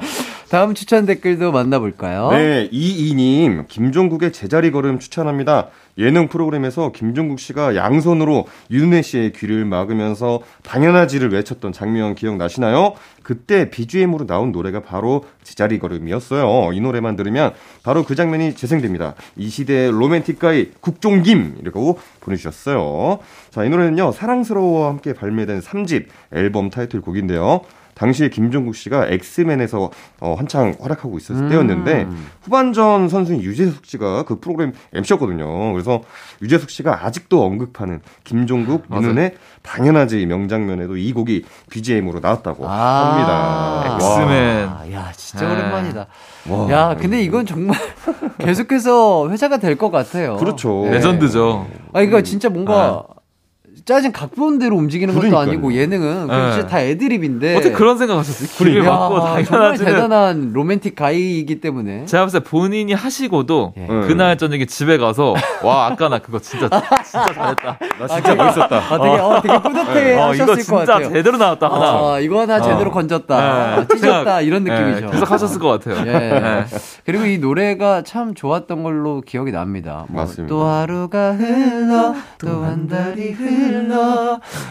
[0.52, 2.30] 다음 추천 댓글도 만나볼까요?
[2.32, 5.68] 네, 이이님, 김종국의 제자리 걸음 추천합니다.
[5.96, 12.92] 예능 프로그램에서 김종국 씨가 양손으로 윤혜 씨의 귀를 막으면서 당연하지를 외쳤던 장면 기억나시나요?
[13.22, 16.74] 그때 BGM으로 나온 노래가 바로 제자리 걸음이었어요.
[16.74, 19.14] 이 노래만 들으면 바로 그 장면이 재생됩니다.
[19.36, 21.60] 이 시대의 로맨틱가이 국종김!
[21.62, 23.20] 이라고 보내주셨어요.
[23.48, 27.62] 자, 이 노래는요, 사랑스러워와 함께 발매된 3집 앨범 타이틀곡인데요.
[28.02, 32.08] 당시에 김종국 씨가 엑스맨에서 어, 한창 활약하고 있었을 때였는데
[32.42, 35.72] 후반전 선수인 유재석 씨가 그 프로그램 MC였거든요.
[35.72, 36.02] 그래서
[36.42, 38.86] 유재석 씨가 아직도 언급하는 김종국.
[38.92, 43.96] 윤은혜의 당연하지 명장면에도 이 곡이 BGM으로 나왔다고 합니다.
[43.96, 44.68] 엑스맨.
[44.68, 45.52] 아, 야, 진짜 네.
[45.54, 46.06] 오랜만이다.
[46.48, 46.70] 와.
[46.72, 47.78] 야, 근데 이건 정말
[48.38, 50.36] 계속해서 회자가 될 것 같아요.
[50.38, 50.86] 그렇죠.
[50.90, 51.66] legend죠.
[51.92, 53.04] 아, 이거 진짜 뭔가
[53.84, 55.50] 짜진 각본 대로 움직이는 것도 그러니까요.
[55.50, 56.52] 아니고 예능은 네.
[56.52, 57.56] 진짜 다 애드립인데.
[57.56, 58.48] 어떻게 그런 생각하셨어요?
[58.56, 62.04] 길을 야, 막고 정말 당연하지는 대단한 로맨틱 가이이기 때문에.
[62.06, 63.86] 제가 봤을 때 본인이 하시고도 예.
[63.86, 66.68] 그날 저녁에 집에 가서 와 아까 나 그거 진짜
[67.04, 67.78] 진짜 잘했다.
[67.98, 68.76] 나 진짜 멋있었다.
[68.76, 71.08] 아, 되게, 어, 되게 뿌듯해 어, 하셨을 이거 것 진짜 같아요.
[71.12, 71.84] 제대로 나왔다 하나.
[72.14, 73.76] 아, 이거 하나 제대로 건졌다.
[73.76, 73.86] 네.
[73.96, 74.40] 찢었다.
[74.42, 75.10] 이런 네, 느낌이죠.
[75.10, 76.06] 계속 하셨을 것 같아요.
[76.06, 76.12] 예.
[76.18, 76.64] 네.
[77.04, 80.04] 그리고 이 노래가 참 좋았던 걸로 기억이 납니다.
[80.08, 80.54] 뭐 맞습니다.
[80.54, 83.71] 또 하루가 흘러, 또 한 달이 흘러.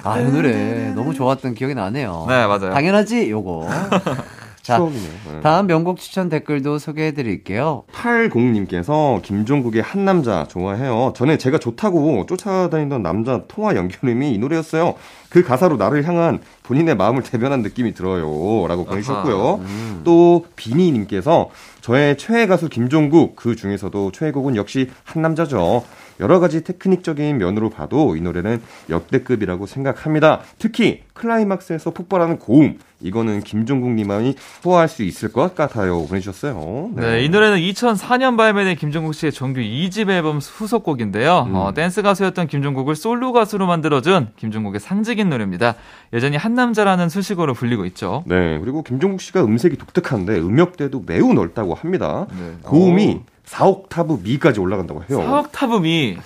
[0.03, 2.25] 아, 이 노래 너무 좋았던 기억이 나네요.
[2.27, 2.73] 네, 맞아요.
[2.73, 3.67] 당연하지, 요거.
[4.61, 5.09] 자, 추억이네요.
[5.33, 5.41] 네.
[5.41, 7.83] 다음 명곡 추천 댓글도 소개해 드릴게요.
[7.93, 11.13] 80님께서 김종국의 한 남자 좋아해요.
[11.15, 14.93] 전에 제가 좋다고 쫓아다니던 남자 통화 연결음이 이 노래였어요.
[15.29, 18.67] 그 가사로 나를 향한 본인의 마음을 대변한 느낌이 들어요.
[18.67, 19.61] 라고 보내주셨고요.
[20.03, 21.49] 또 비니님께서
[21.81, 25.83] 저의 최애 가수 김종국 그 중에서도 최애곡은 역시 한 남자죠.
[26.21, 30.41] 여러 가지 테크닉적인 면으로 봐도 이 노래는 역대급이라고 생각합니다.
[30.57, 36.05] 특히 클라이막스에서 폭발하는 고음 이거는 김종국님만이 소화할 수 있을 것 같아요.
[36.05, 36.91] 보내주셨어요.
[36.95, 41.47] 네, 이 노래는 2004년 발매된 김종국 씨의 정규 2집 앨범 후속곡인데요.
[41.49, 41.55] 음.
[41.55, 45.75] 어, 댄스 가수였던 김종국을 솔로 가수로 만들어준 김종국의 상징인 노래입니다.
[46.13, 48.23] 여전히 한 남자라는 수식어로 불리고 있죠.
[48.27, 52.27] 네, 그리고 김종국 씨가 음색이 독특한데 음역대도 매우 넓다고 합니다.
[52.31, 52.53] 네.
[52.61, 55.19] 고음이 4옥타브 미까지 올라간다고 해요.
[55.19, 56.17] 4옥타브 미,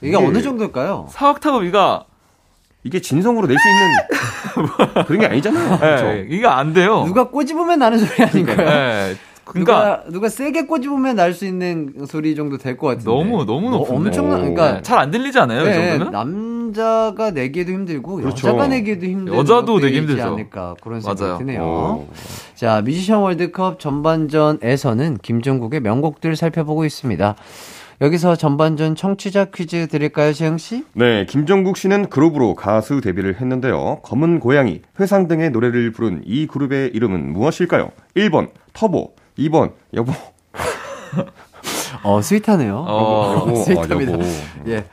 [0.00, 1.08] 이게 어느 정도일까요?
[1.12, 2.04] 4옥타브 미가
[2.84, 5.78] 이게 진성으로 낼 수 있는 그런 게 아니잖아요.
[5.78, 6.04] 그렇죠?
[6.06, 7.04] 네, 이거 안 돼요.
[7.06, 8.56] 누가 꼬집으면 나는 소리 아닌가요?
[8.56, 13.10] 네, 그러니까 누가, 누가 세게 꼬집으면 날 수 있는 소리 정도 될 것 같은데.
[13.10, 14.08] 너무 너무 뭐 높은데.
[14.08, 14.54] 엄청난, 오.
[14.54, 15.64] 그러니까 잘 안 들리지 않아요?
[15.64, 16.12] 네, 이 정도면?
[16.12, 18.48] 남자가 내기에도 힘들고 그렇죠.
[18.48, 20.22] 여자가 내기에도 힘든 여자도 내기 힘들죠.
[20.22, 21.38] 않을까 그런 생각이 맞아요.
[21.38, 21.62] 드네요.
[21.62, 22.08] 오.
[22.54, 27.34] 자, 뮤지션 월드컵 전반전에서는 김종국의 명곡들 살펴보고 있습니다.
[28.00, 30.84] 여기서 전반전 청취자 퀴즈 드릴까요, 지영 씨?
[30.94, 34.00] 네, 김종국 씨는 그룹으로 가수 데뷔를 했는데요.
[34.02, 37.90] 검은 고양이, 회상 등의 노래를 부른 이 그룹의 이름은 무엇일까요?
[38.16, 40.12] 1번 터보, 2번 여보.
[42.02, 42.84] 어, sweet하네요.
[42.86, 44.12] 어, 여보, 아, sweet합니다.
[44.12, 44.24] 여보.
[44.68, 44.84] 예.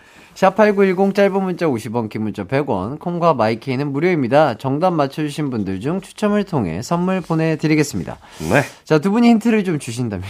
[0.41, 4.55] 샵8910 짧은 문자 50원, 긴 문자 100원, 콩과 마이케이는 무료입니다.
[4.57, 8.17] 정답 맞춰주신 분들 중 추첨을 통해 선물 보내드리겠습니다.
[8.51, 10.25] 네, 자, 두 분이 힌트를 좀 주신다면요?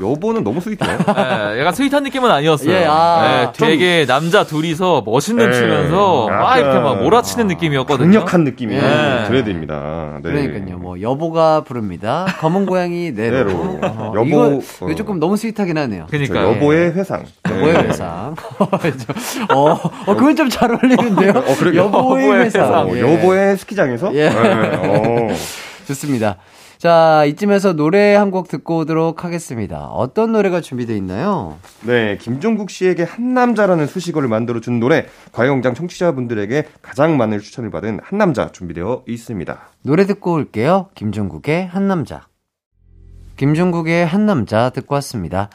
[0.00, 0.96] 여보는 너무 스윗해요.
[1.04, 2.70] 네, 약간 sweet한 느낌은 아니었어요.
[2.70, 8.10] 예, 아, 네, 되게 남자 둘이서 멋있는 네, 추면서 막 이렇게 막 몰아치는 느낌이었거든요.
[8.20, 8.80] 강력한 느낌이 예.
[8.80, 10.20] 들어야 됩니다.
[10.22, 10.30] 네.
[10.30, 10.78] 그러니까요.
[10.78, 12.26] 뭐 여보가 부릅니다.
[12.38, 13.44] 검은 고양이 네로.
[13.44, 13.78] 네로.
[13.82, 14.60] 어, 여보, 이거, 어.
[14.86, 16.06] 이거 조금 너무 sweet하긴 하네요.
[16.06, 16.48] 저 그러니까요.
[16.56, 17.24] 여보의 회상.
[17.46, 17.88] 여보의 네.
[17.88, 18.34] 회상.
[19.54, 19.70] 어,
[20.06, 21.30] 어, 그건 좀 잘 어울리는데요.
[21.46, 21.82] 어, 그러게요.
[21.84, 22.50] 여보의.
[22.58, 23.00] 어, 예.
[23.00, 24.14] 여보의 스키장에서?
[24.14, 24.28] 예.
[24.28, 25.28] 네, 어.
[25.86, 26.36] 좋습니다.
[26.78, 29.86] 자, 이쯤에서 노래 한 곡 듣고 오도록 하겠습니다.
[29.88, 31.58] 어떤 노래가 준비되어 있나요?
[31.82, 38.00] 네, 김종국 씨에게 한 남자라는 수식어를 만들어 준 노래, 과영장 청취자분들에게 가장 많은 추천을 받은
[38.02, 39.58] 한 남자 준비되어 있습니다.
[39.82, 40.88] 노래 듣고 올게요.
[40.94, 42.28] 김종국의 한 남자.
[43.36, 45.50] 김종국의 한 남자 듣고 왔습니다.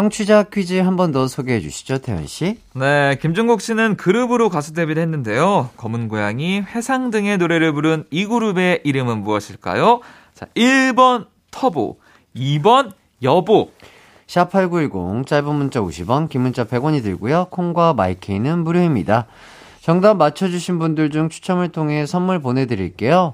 [0.00, 2.58] 청취자 퀴즈 한 번 더 소개해 주시죠, 태현 씨.
[2.74, 5.70] 네, 김종국 씨는 그룹으로 가수 데뷔를 했는데요.
[5.78, 10.00] 검은 고양이, 회상 등의 노래를 부른 이 그룹의 이름은 무엇일까요?
[10.34, 11.98] 자, 1번 터보,
[12.36, 13.70] 2번 여보.
[14.26, 17.46] 샵8910 짧은 문자 50원, 긴 문자 100원이 들고요.
[17.48, 19.26] 콩과 마이케이는 무료입니다.
[19.80, 23.32] 정답 맞춰주신 분들 중 추첨을 통해 선물 보내드릴게요.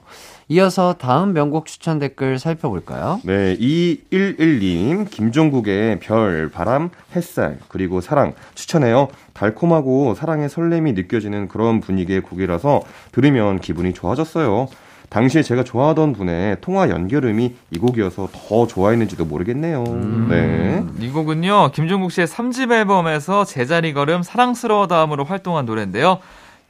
[0.52, 3.20] 이어서 다음 명곡 추천 댓글 살펴볼까요?
[3.24, 9.08] 네, 211님, 김종국의 별, 바람, 햇살, 그리고 사랑 추천해요.
[9.32, 14.68] 달콤하고 사랑의 설렘이 느껴지는 그런 분위기의 곡이라서 들으면 기분이 좋아졌어요.
[15.08, 19.84] 당시에 제가 좋아하던 분의 통화 연결음이 이 곡이어서 더 좋아했는지도 모르겠네요.
[20.28, 20.84] 네.
[21.00, 26.18] 이 곡은요, 김종국 씨의 3집 앨범에서 제자리 걸음 사랑스러워 다음으로 활동한 노래인데요.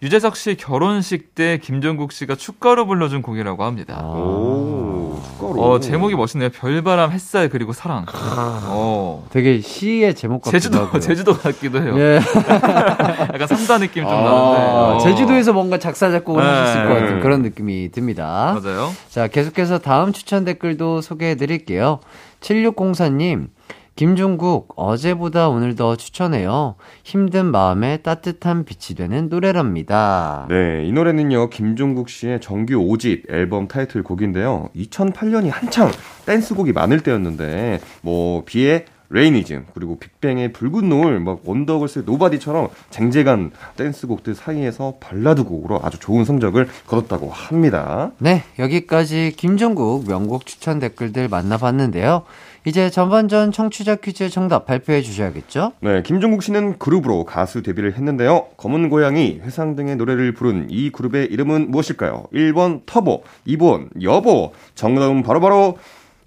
[0.02, 4.04] 유재석 씨 결혼식 때 김종국 씨가 축가로 불러준 곡이라고 합니다.
[4.04, 5.62] 오, 축가로.
[5.62, 6.50] 어, 제목이 멋있네요.
[6.50, 8.04] 별바람, 햇살, 그리고 사랑.
[8.10, 9.24] 어.
[9.30, 10.98] 되게 시의 제목 같기도 제주도, 하고요.
[11.00, 11.94] 제주도 같기도 해요.
[11.96, 12.16] 예.
[13.32, 14.60] 약간 삼다 느낌 좀 아, 나는데.
[14.60, 14.98] 어.
[15.04, 16.48] 제주도에서 뭔가 작사, 작곡을 네.
[16.48, 18.58] 하셨을 것 같은 그런 느낌이 듭니다.
[18.60, 18.92] 맞아요.
[19.08, 22.00] 자, 계속해서 다음 추천 댓글도 소개해 드릴게요.
[22.40, 23.50] 7604님,
[23.94, 26.76] 김종국, 어제보다 오늘 더 추천해요.
[27.04, 30.46] 힘든 마음에 따뜻한 빛이 되는 노래랍니다.
[30.48, 34.70] 네, 이 노래는요, 김종국 씨의 정규 5집 앨범 타이틀곡인데요.
[34.74, 35.90] 2008년이 한창
[36.24, 44.34] 댄스곡이 많을 때였는데, 뭐, 비의 Rainism, 그리고 빅뱅의 붉은 노을, 막 원더걸스의 Nobody처럼 쟁쟁한 댄스곡들
[44.34, 48.12] 사이에서 발라드 곡으로 아주 좋은 성적을 거뒀다고 합니다.
[48.18, 52.22] 네, 여기까지 김종국 명곡 추천 댓글들 만나봤는데요.
[52.64, 55.72] 이제 전반전 청취자 퀴즈 정답 발표해 주셔야겠죠?
[55.80, 58.46] 네, 김종국 씨는 그룹으로 가수 데뷔를 했는데요.
[58.56, 62.26] 검은 고양이, 회상 등의 노래를 부른 이 그룹의 이름은 무엇일까요?
[62.32, 64.52] 1번 터보, 2번 여보.
[64.76, 65.76] 정답은 바로바로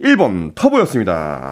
[0.01, 1.51] 1번 터보였습니다.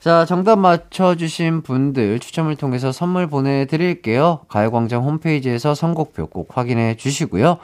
[0.00, 4.40] 자, 정답 맞춰주신 분들 추첨을 통해서 선물 보내드릴게요.
[4.48, 7.58] 가요광장 홈페이지에서 선곡표 꼭 확인해 주시고요.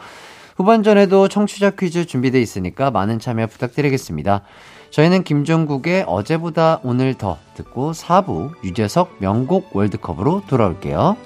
[0.58, 4.42] 후반전에도 청취자 퀴즈 준비돼 있으니까 많은 참여 부탁드리겠습니다.
[4.90, 11.16] 저희는 김종국의 어제보다 오늘 더 듣고 4부 유재석 명곡 월드컵으로 돌아올게요.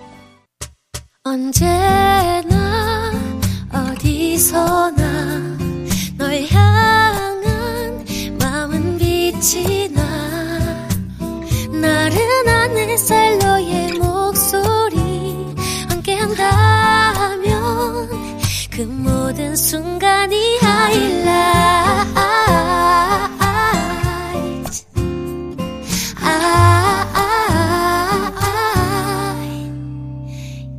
[1.25, 3.11] 언제나
[3.73, 5.59] 어디서나
[6.19, 8.05] 널 향한
[8.39, 10.03] 마음은 빛이 나
[11.81, 14.12] 나른한 햇살 너의 목소
[18.75, 21.29] 그 모든 순간이 하이라이트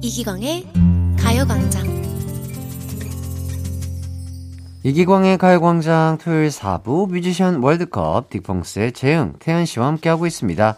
[0.01, 0.67] 이기광의
[1.19, 1.83] 가요광장.
[4.81, 10.77] 이기광의 가요광장 토요일 4부 뮤지션 월드컵 딕펑스의 재흥, 태연 씨와 함께하고 있습니다.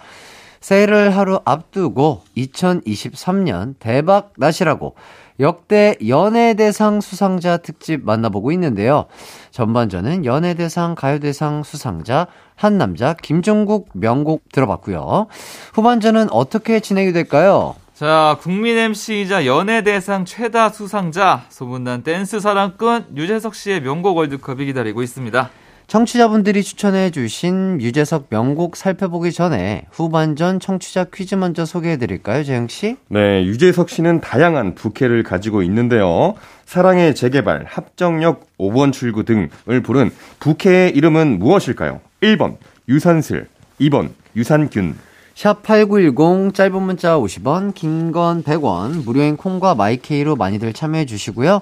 [0.65, 4.95] 새해를 하루 앞두고 2023년 대박 나시라고
[5.39, 9.05] 역대 연예대상 수상자 특집 만나보고 있는데요.
[9.51, 15.27] 전반전은 연예대상, 가요대상 수상자 한 남자 김종국 명곡 들어봤고요.
[15.75, 17.75] 후반전은 어떻게 진행이 될까요?
[17.93, 25.47] 자, 국민 MC이자 연예대상 최다 수상자, 소문난 댄스 사랑꾼 유재석 씨의 명곡 월드컵이 기다리고 있습니다.
[25.87, 32.97] 청취자분들이 추천해 주신 유재석 명곡 살펴보기 전에 후반전 청취자 퀴즈 먼저 소개해 드릴까요, 재영 씨?
[33.07, 36.33] 네, 유재석 씨는 다양한 부캐를 가지고 있는데요.
[36.65, 40.09] 사랑의 재개발, 합정역 5번 출구 등을 부른
[40.39, 42.01] 부캐의 이름은 무엇일까요?
[42.21, 42.57] 1번
[42.89, 43.47] 유산슬,
[43.79, 44.95] 2번 유산균,
[45.35, 51.61] 샵8910 짧은 문자 50원, 긴 건 100원, 무료인 콩과 마이케이로 많이들 참여해 주시고요.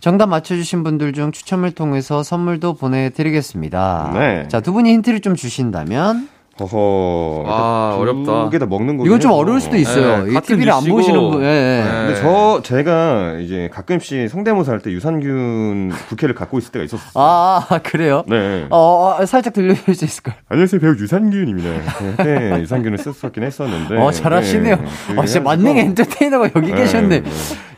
[0.00, 4.12] 정답 맞춰주신 분들 중 추첨을 통해서 선물도 보내드리겠습니다.
[4.14, 4.48] 네.
[4.48, 6.28] 자, 두 분이 힌트를 좀 주신다면?
[6.60, 7.44] 허허.
[7.46, 8.44] 아, 어렵다.
[8.44, 9.06] 두개다 먹는 거.
[9.06, 10.24] 이건 좀 어려울 수도 있어요.
[10.24, 10.84] 네, 이 같은 TV를 안.
[10.84, 11.84] 보시는 분, 예, 예.
[11.84, 11.90] 네.
[12.06, 17.10] 근데 저 제가 이제 가끔씩 성대모사 할 때 유산균 부캐를 갖고 있을 때가 있었어요.
[17.14, 18.22] 아, 아, 그래요?
[18.28, 18.66] 네.
[18.70, 20.36] 어, 어, 살짝 들려줄 수 있을까요?
[20.48, 22.22] 안녕하세요 배우 유산균입니다.
[22.24, 23.96] 네, 유산균을 썼었긴 했었는데.
[23.96, 24.76] 어, 잘하시네요.
[24.76, 27.20] 네, 어, 진짜 만능 엔터테이너가 여기 네, 계셨네.
[27.20, 27.30] 네.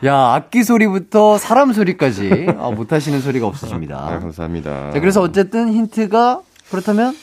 [0.05, 2.47] 야, 악기 소리부터 사람 소리까지.
[2.59, 4.19] 아, 못 하시는 소리가 아, 없으십니다.
[4.21, 4.91] 감사합니다.
[4.93, 7.13] 자, 그래서 어쨌든 힌트가 그렇다면?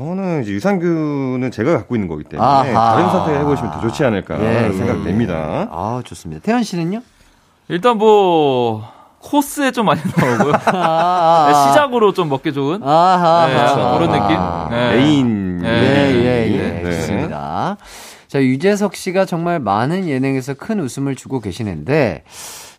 [0.00, 2.94] 저는 이제 유산균은 제가 갖고 있는 거기 때문에 아하.
[2.94, 5.68] 다른 선택을 해보시면 더 좋지 않을까 예, 예, 생각됩니다.
[5.70, 6.40] 아, 좋습니다.
[6.42, 7.02] 태연 씨는요?
[7.68, 8.82] 일단 뭐,
[9.18, 10.54] 코스에 좀 많이 나오고요.
[10.72, 12.82] 아, 네, 시작으로 좀 먹기 좋은.
[12.82, 13.46] 아하.
[13.46, 13.98] 네, 아하.
[13.98, 14.36] 그런 느낌?
[14.38, 14.96] 아, 네.
[14.96, 15.58] 메인.
[15.58, 16.82] 네, 예, 예, 예.
[16.82, 16.90] 네.
[16.92, 17.76] 좋습니다.
[18.26, 22.24] 자, 유재석 씨가 정말 많은 예능에서 큰 웃음을 주고 계시는데,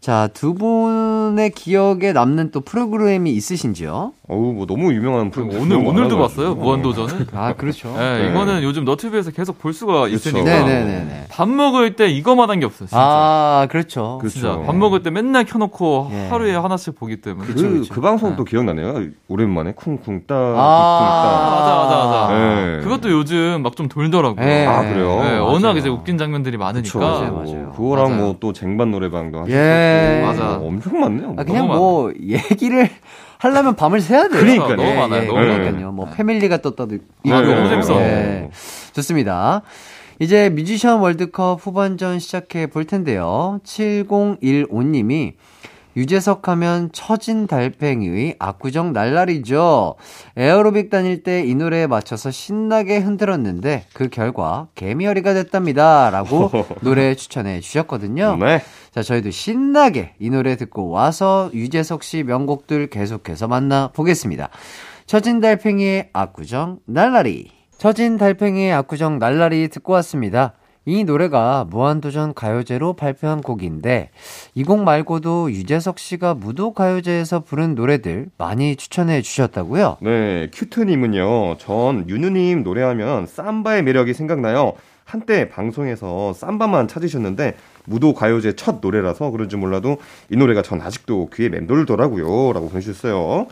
[0.01, 4.13] 자, 두 분의 기억에 남는 또 프로그램이 있으신지요?
[4.27, 5.61] 어우, 뭐 너무 유명한 프로그램.
[5.61, 6.19] 오늘, 오늘도 많아가지고.
[6.21, 6.55] 봤어요.
[6.55, 7.27] 무한도전을.
[7.35, 7.93] 아, 그렇죠.
[7.95, 8.29] 네, 네.
[8.31, 10.43] 이거는 요즘 너튜브에서 계속 볼 수가 있으니까.
[10.43, 11.25] 네네네네.
[11.29, 12.87] 밥 먹을 때 이거만 한 게 없어요.
[12.87, 12.97] 진짜.
[12.99, 14.17] 아, 그렇죠.
[14.19, 14.33] 그렇죠.
[14.39, 16.27] 진짜 밥 먹을 때 맨날 켜 놓고 예.
[16.29, 17.45] 하루에 하나씩 보기 때문에.
[17.47, 17.93] 그, 그쵸, 그쵸.
[17.93, 19.05] 그 방송도 기억나네요.
[19.27, 22.33] 오랜만에 쿵쿵 따, 아, 맞아, 맞아, 맞아.
[22.33, 22.79] 네.
[22.83, 24.43] 그것도 요즘 막 좀 돌더라고요.
[24.43, 24.65] 네.
[24.65, 25.09] 아, 그래요?
[25.23, 25.45] 네, 맞아요.
[25.45, 26.99] 워낙 이제 웃긴 장면들이 많으니까.
[26.99, 27.71] 맞아요, 맞아요.
[27.75, 28.17] 그거랑.
[28.17, 29.53] 뭐 또 쟁반 노래방도 하셨고.
[29.53, 29.89] 예.
[30.25, 30.57] 맞아.
[30.57, 31.35] 엄청 많네요.
[31.37, 32.89] 아, 그냥 뭐, 얘기를
[33.37, 34.39] 하려면 밤을 새야 돼요.
[34.39, 34.75] 그러니까요.
[34.75, 35.91] 너무 많아요, 너무 그러니까요.
[35.91, 37.33] 뭐, 패밀리가 떴다도 있고.
[37.33, 38.01] 아, 너무 재밌어.
[38.01, 38.49] 예.
[38.93, 39.61] 좋습니다.
[40.19, 43.59] 이제 뮤지션 월드컵 후반전 시작해 볼 텐데요.
[43.63, 45.33] 7015님이
[45.95, 49.95] 유재석 하면 처진 달팽이의 압구정 날라리죠.
[50.37, 56.09] 에어로빅 다닐 때 이 노래에 맞춰서 신나게 흔들었는데 그 결과 개미어리가 됐답니다.
[56.09, 56.49] 라고
[56.81, 58.37] 노래 추천해 주셨거든요.
[58.37, 58.61] 네.
[58.91, 64.49] 자, 저희도 신나게 이 노래 듣고 와서 유재석 씨 명곡들 계속해서 만나보겠습니다.
[65.05, 67.51] 처진 달팽이의 압구정 날라리.
[67.77, 70.53] 처진 달팽이의 압구정 날라리 듣고 왔습니다.
[70.85, 74.09] 이 노래가 무한도전 가요제로 발표한 곡인데
[74.55, 79.97] 이 곡 말고도 유재석 씨가 무도 가요제에서 부른 노래들 많이 추천해 주셨다고요?
[80.01, 84.73] 네, 큐트님은요, 전 윤우님 노래하면 삼바의 매력이 생각나요.
[85.03, 87.55] 한때 방송에서 삼바만 찾으셨는데,
[87.85, 89.97] 무도 가요제 첫 노래라서 그런지 몰라도
[90.29, 92.53] 이 노래가 전 아직도 귀에 맴돌더라고요.
[92.53, 93.47] 라고 보내주셨어요.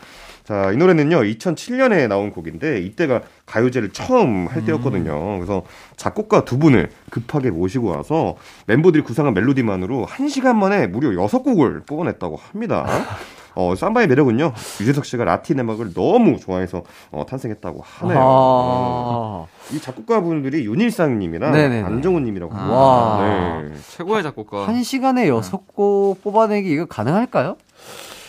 [0.50, 5.36] 자, 이 노래는요, 2007년에 나온 곡인데, 이때가 가요제를 처음 할 때였거든요.
[5.36, 5.62] 그래서
[5.96, 8.36] 작곡가 두 분을 급하게 모시고 와서
[8.66, 12.84] 멤버들이 구상한 멜로디만으로 한시간 만에 무려 여섯 곡을 뽑아냈다고 합니다.
[13.54, 16.82] 어, 삼바의 매력은요, 유재석 씨가 라틴 음악을 너무 좋아해서
[17.12, 18.18] 어, 탄생했다고 하네요.
[18.20, 19.46] 아.
[19.72, 21.54] 이 작곡가 분들이 윤일상님이랑.
[21.86, 22.76] 안정훈님이라고 합니다.
[22.76, 23.62] 와.
[23.62, 23.76] 네.
[23.96, 24.68] 최고의 작곡가.
[24.68, 27.58] 한 시간에 여섯 곡 뽑아내기 이거 가능할까요?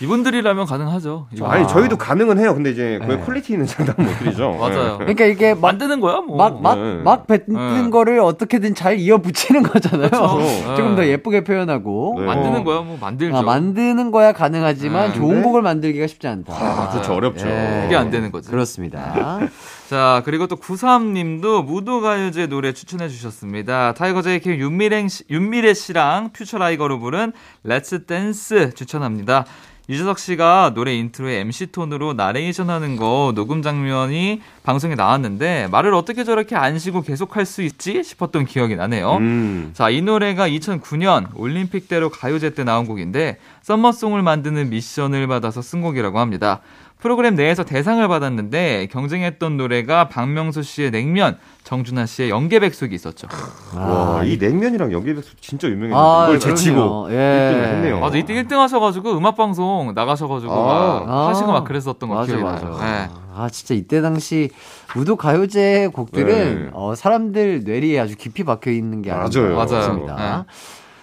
[0.02, 1.26] 이분들이라면 가능하죠.
[1.32, 1.46] 이거.
[1.46, 2.54] 아니 저희도 가능은 해요.
[2.54, 3.18] 근데 이제 그 네.
[3.18, 4.52] 퀄리티 있는 장담 못 드리죠.
[4.58, 4.92] 맞아요.
[4.92, 4.98] 네.
[4.98, 6.36] 그러니까 이게 막, 만드는 거야, 뭐.
[6.36, 6.94] 막, 막, 네.
[7.02, 7.90] 막 뱉는 네.
[7.90, 10.08] 거를 어떻게든 잘 이어 붙이는 거잖아요.
[10.08, 10.40] 그렇죠.
[10.76, 11.08] 조금 더 네.
[11.08, 12.16] 예쁘게 표현하고.
[12.18, 12.26] 네.
[12.26, 13.36] 만드는 어, 거야, 뭐 만들죠.
[13.36, 15.16] 아, 만드는 거야 가능하지만 네.
[15.16, 15.42] 좋은 네.
[15.42, 16.52] 곡을 만들기가 쉽지 않다.
[16.54, 17.14] 아, 그렇죠.
[17.14, 17.46] 어렵죠.
[17.46, 17.80] 예.
[17.82, 18.50] 그게 안 되는 거지.
[18.50, 19.38] 그렇습니다.
[19.90, 23.92] 자, 그리고 또 93님도 무도가요제 노래 추천해 주셨습니다.
[23.94, 27.32] 타이거 JK 윤미래, 씨, 윤미래 씨랑 퓨처 라이거로 부른
[27.64, 29.46] Let's Dance 추천합니다.
[29.90, 36.22] 유재석 씨가 노래 intro에 MC 톤으로 나레이션 하는 거 녹음 장면이 방송에 나왔는데 말을 어떻게
[36.22, 39.16] 저렇게 안 쉬고 계속 할 수 있지 싶었던 기억이 나네요.
[39.16, 39.70] 음.
[39.72, 45.80] 자, 이 노래가 2009년 올림픽대로 가요제 때 나온 곡인데 summer song을 만드는 미션을 받아서 쓴
[45.80, 46.60] 곡이라고 합니다.
[47.00, 53.26] 프로그램 내에서 대상을 받았는데 경쟁했던 노래가 박명수 씨의 냉면, 정준하 씨의 연계백숙이 있었죠.
[53.74, 57.08] 와, 이 냉면이랑 연계백숙 진짜 유명했는데 아, 이걸 제치고.
[57.10, 57.14] 예.
[57.14, 58.00] 1등을 했네요.
[58.00, 61.04] 맞아, 이때 1등 하셔가지고 음악방송 나가셔가지고 아.
[61.06, 62.66] 막 하시고 막 그랬었던 거 맞아, 기억이 맞아.
[62.66, 62.78] 나요.
[62.80, 63.08] 네.
[63.34, 64.50] 아, 진짜 이때 당시
[64.94, 66.70] 무도 가요제 곡들은 네.
[66.72, 69.54] 어, 사람들 뇌리에 아주 깊이 박혀 있는 게 아닌가 맞아요.
[69.56, 69.82] 맞아요.
[69.82, 70.16] 싶습니다.
[70.16, 70.52] 네.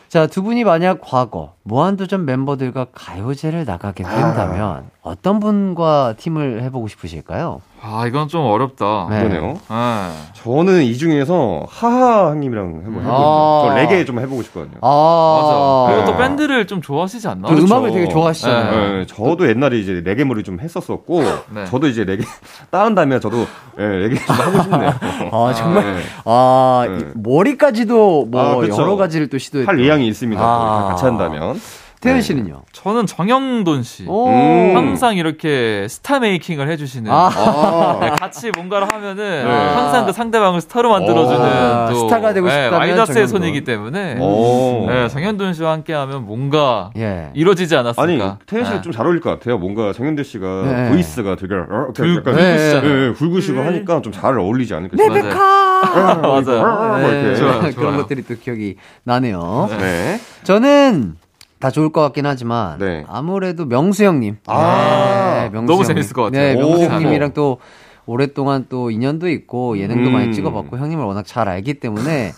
[0.10, 4.09] 자, 두 분이 만약 과거 무한도전 멤버들과 가요제를 나가게 아.
[4.09, 7.61] 된다면 어떤 분과 팀을 해보고 싶으실까요?
[7.82, 9.07] 아, 이건 좀 어렵다.
[9.09, 9.20] 네.
[9.20, 9.53] 그러네요.
[9.70, 10.09] 네.
[10.34, 13.65] 저는 이 중에서 하하님이랑 해보- 해보고 아.
[13.70, 14.78] 저 레게 좀 해보고 싶거든요.
[14.82, 15.93] 아, 맞아.
[15.95, 16.28] 그리고 또 네.
[16.28, 17.47] 밴드를 좀 좋아하시지 않나?
[17.47, 17.65] 그 그렇죠.
[17.74, 18.93] 음악을 되게 좋아하시잖아요.
[18.99, 21.22] 네, 저도 옛날에 이제 레게머리를 좀 했었었고,
[21.53, 21.65] 네.
[21.65, 22.24] 저도 이제 레게
[22.72, 23.45] 다운다면 저도
[23.80, 24.91] 예, 레게 좀 하고 싶네요.
[25.32, 25.84] 아, 정말.
[25.95, 26.01] 네.
[26.26, 26.97] 아, 네.
[26.99, 28.82] 이 머리까지도 뭐 아, 그쵸.
[28.82, 29.70] 여러 가지를 또 시도했고.
[29.72, 30.41] 할 의향이 있습니다.
[30.43, 30.88] 아.
[30.89, 31.57] 같이 한다면.
[31.99, 32.22] 태현 네.
[32.22, 32.62] 씨는요?
[32.74, 34.05] 저는 정형돈 씨.
[34.08, 34.28] 오.
[34.30, 34.76] 음.
[34.78, 37.12] 항상 이렇게 star making을 해주시는.
[37.12, 37.32] 아.
[37.36, 39.51] 아, 같이 뭔가를 하면은 네.
[39.51, 43.28] 항상 그 상대방을 스타로 만들어주는 아, 또 스타가 되고 네, 싶다면 마이더스의.
[43.28, 44.86] 손이기 때문에 오.
[44.88, 47.32] 네, 정형돈 씨와 함께하면 뭔가 예.
[47.34, 48.38] 이루어지지 아니, 않았을까.
[48.45, 48.82] 태현 씨가 네.
[48.84, 49.58] 좀잘 어울릴 것 같아요.
[49.58, 50.89] 뭔가 정형돈 씨가 네.
[50.91, 52.89] 보이스가 되게 어, 굵- 약간 굵으시잖아요.
[52.91, 55.34] 예, 예, 굵으시고 하니까 좀 잘 어울리지 않을까 네, 싶어요.
[55.34, 56.22] 맞아요.
[56.22, 57.01] 맞아요.
[57.01, 57.36] 뭐 네, 이렇게.
[57.36, 57.97] 좋아요, 그런.
[57.97, 59.68] 것들이 또 기억이 나네요.
[59.80, 60.20] 네.
[60.43, 61.16] 저는
[61.60, 63.03] 다 좋을 것 같긴 하지만 네.
[63.08, 64.38] 아무래도 명수 형님.
[64.47, 65.88] 아, 네, 명수 너무 형님.
[65.88, 66.55] 재밌을 것 같아요.
[66.55, 66.68] 네, 오.
[66.70, 67.60] 명수 형님이랑 또
[68.05, 70.14] 오랫동안 또 인연도 있고 예능도 음.
[70.14, 72.32] 많이 찍어봤고 형님을 워낙 잘 알기 때문에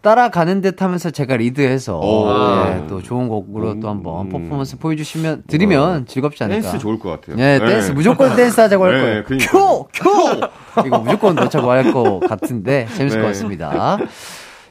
[0.00, 2.64] 따라가는 듯 하면서 제가 리드해서 오.
[2.64, 4.28] 네, 또 좋은 곡으로 또 한번 음.
[4.30, 6.62] 퍼포먼스 보여주시면 드리면 즐겁지 않을까.
[6.62, 7.36] 댄스 좋을 것 같아요.
[7.36, 9.24] 네, 댄스 무조건 댄스 하자고 할 네, 거예요.
[9.24, 9.86] 그러니까요.
[9.92, 10.02] 큐!
[10.74, 10.84] 큐!
[10.86, 13.22] 이거 무조건 넣자고 할 것 같은데 재밌을 네.
[13.22, 13.98] 것 같습니다.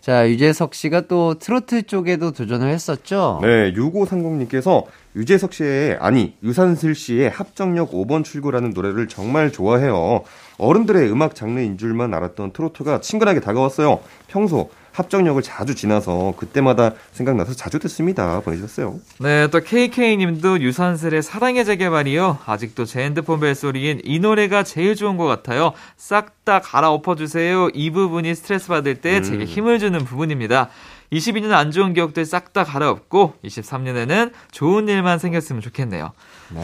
[0.03, 3.39] 자, 유재석 씨가 또 트로트 쪽에도 도전을 했었죠.
[3.41, 4.83] 네, 6530님께서
[5.15, 10.23] 유재석 씨의, 아니, 유산슬 씨의 합정역 5번 출구라는 노래를 정말 좋아해요.
[10.57, 14.01] 어른들의 음악 장르인 줄만 알았던 트로트가 친근하게 다가왔어요.
[14.27, 18.39] 평소 합정역을 자주 지나서 그때마다 생각나서 자주 듣습니다.
[18.41, 18.99] 보내주셨어요.
[19.19, 22.39] 네, 또 KK님도 유산슬의 사랑의 재개발이요.
[22.45, 25.73] 아직도 제 핸드폰 벨소리인 이 노래가 제일 좋은 것 같아요.
[25.97, 27.69] 싹 다 갈아엎어주세요.
[27.73, 30.69] 이 부분이 스트레스 받을 때 제게 힘을 주는 부분입니다.
[31.13, 36.11] 22년 안 좋은 기억들 싹 다 갈아엎고 23년에는 좋은 일만 생겼으면 좋겠네요.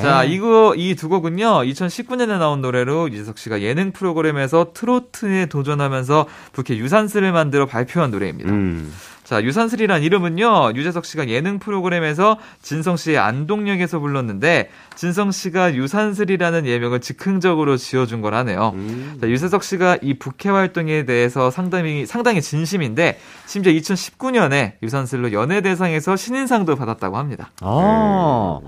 [0.01, 1.61] 자, 이거 이 두 곡은요.
[1.63, 8.51] 2019년에 나온 노래로 유재석 씨가 예능 프로그램에서 트로트에 도전하면서 부캐 유산슬을 만들어 발표한 노래입니다.
[8.51, 8.93] 음.
[9.23, 16.99] 자, 유산슬이란 이름은요, 유재석 씨가 예능 프로그램에서 진성 씨의 안동역에서 불렀는데, 진성 씨가 유산슬이라는 예명을
[16.99, 18.71] 즉흥적으로 지어준 거라네요.
[18.73, 19.17] 음.
[19.21, 26.75] 자, 유재석 씨가 이 부캐 활동에 대해서 상당히, 상당히 진심인데, 심지어 2019년에 유산슬로 연예대상에서 신인상도
[26.75, 27.51] 받았다고 합니다.
[27.61, 28.59] 아.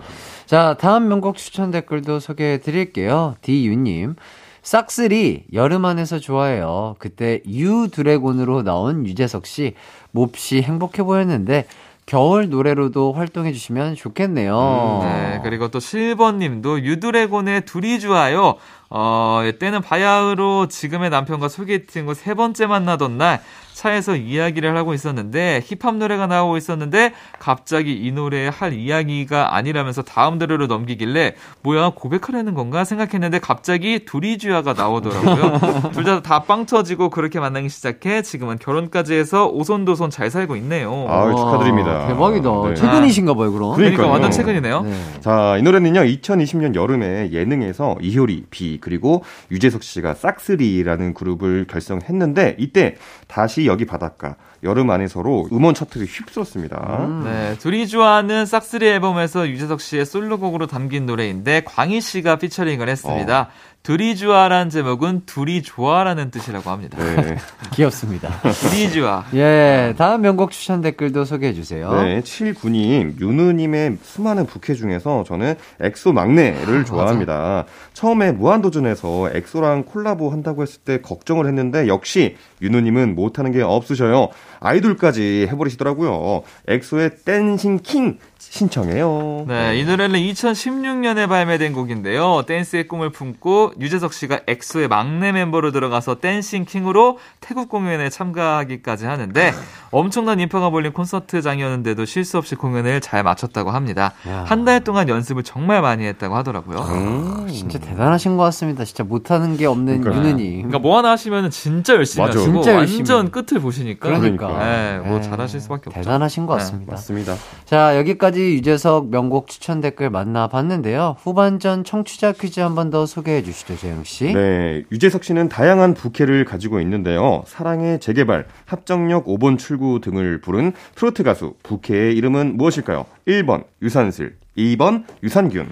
[0.51, 3.35] 자, 다음 명곡 추천 댓글도 소개해 드릴게요.
[3.41, 4.17] 디유님.
[4.63, 6.97] 싹쓸이 여름 안에서 좋아해요.
[6.99, 9.75] 그때 유 드래곤으로 나온 유재석 씨
[10.11, 11.67] 몹시 행복해 보였는데
[12.05, 14.99] 겨울 노래로도 활동해 주시면 좋겠네요.
[15.03, 18.55] 네, 그리고 또 실버님도 유드래곤의 둘이 좋아요.
[18.89, 23.41] 어, 때는 바야흐로 지금의 남편과 소개팅 후 세 번째 만나던 날
[23.81, 30.37] 차에서 이야기를 하고 있었는데 힙합 노래가 나오고 있었는데 갑자기 이 노래에 할 이야기가 아니라면서 다음
[30.37, 35.91] 노래로 넘기길래 뭐야 고백하려는 건가 생각했는데 갑자기 두리주야가 나오더라고요.
[35.93, 41.05] 둘 다 다 빵 터지고 그렇게 만나기 시작해 지금은 결혼까지 해서 오손도손 잘 살고 있네요.
[41.09, 41.91] 아, 축하드립니다.
[41.91, 42.49] 와, 대박이다.
[42.67, 42.73] 네.
[42.75, 43.75] 최근이신가 봐요, 그럼.
[43.75, 44.09] 그러니까 그러니까요.
[44.11, 44.81] 완전 최근이네요.
[44.81, 44.93] 네.
[45.21, 52.95] 자, 이 노래는요, 2020년 여름에 예능에서 이효리, 비, 그리고 유재석 씨가 싹스리라는 그룹을 결성했는데, 이때
[53.27, 57.23] 다시 여기 바닷가, 여름 안에서로 음원 차트를 휩쓸었습니다.
[57.23, 63.49] 네, 두리쥬와라는 싹쓰리 앨범에서 유재석 씨의 솔로곡으로 담긴 노래인데 광희 씨가 피처링을 했습니다.
[63.83, 66.99] 두리쥬와라는 제목은 둘이 좋아라는 뜻이라고 합니다.
[66.99, 67.37] 네.
[67.73, 68.29] 귀엽습니다.
[68.41, 69.25] 둘이 좋아.
[69.33, 71.91] 예, 다음 명곡 추천 댓글도 소개해 주세요.
[71.93, 77.65] 네, 79님, 유느님의 수많은 부캐 중에서 저는 엑소 막내를 좋아합니다.
[77.93, 84.29] 처음에 무한도전에서 엑소랑 콜라보 한다고 했을 때 걱정을 했는데 역시 유느님은 못하는 게 없으셔요.
[84.61, 86.43] 아이돌까지 해버리시더라고요.
[86.67, 89.45] 엑소의 Dancing King 신청해요.
[89.47, 92.43] 네, 이 노래는 2016년에 발매된 곡인데요.
[92.47, 99.53] 댄스의 꿈을 품고 유재석 씨가 엑소의 막내 멤버로 들어가서 Dancing King으로 태국 공연에 참가하기까지 하는데
[99.91, 104.13] 엄청난 인파가 몰린 콘서트장이었는데도 실수 없이 공연을 잘 마쳤다고 합니다.
[104.27, 104.45] 야.
[104.47, 106.79] 한달 동안 연습을 정말 많이 했다고 하더라고요.
[106.79, 107.47] 음.
[107.47, 108.85] 진짜 대단하신 것 같습니다.
[108.85, 110.29] 진짜 못하는 게 없는 그러니까요.
[110.29, 110.53] 유느님.
[110.57, 112.39] 그러니까 뭐 하나 하시면 진짜 열심히 맞아.
[112.39, 112.99] 하시고 진짜 열심히.
[112.99, 114.50] 완전 끝을 보시니까 그러니까.
[114.59, 116.01] 네, 뭐 예, 잘하실 수밖에 없죠.
[116.01, 116.91] 대단하신 것 네, 같습니다.
[116.93, 117.35] 맞습니다.
[117.65, 121.15] 자, 여기까지 유재석 명곡 추천 댓글 만나봤는데요.
[121.19, 124.33] 후반전 청취자 퀴즈 한 번 더 소개해 주시죠, 재영 씨.
[124.33, 127.43] 네, 유재석 씨는 다양한 부캐를 가지고 있는데요.
[127.47, 133.05] 사랑의 재개발, 합정역 5번 출구 등을 부른 트로트 가수 부캐의 이름은 무엇일까요?
[133.27, 135.67] 1번 유산슬, 2번 유산균.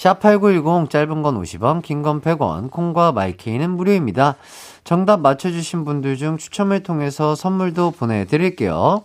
[0.00, 4.36] 샵8910 짧은 건 50원, 긴 건 100원, 콩과 마이케이는 무료입니다.
[4.82, 9.02] 정답 맞춰주신 분들 중 추첨을 통해서 선물도 보내드릴게요.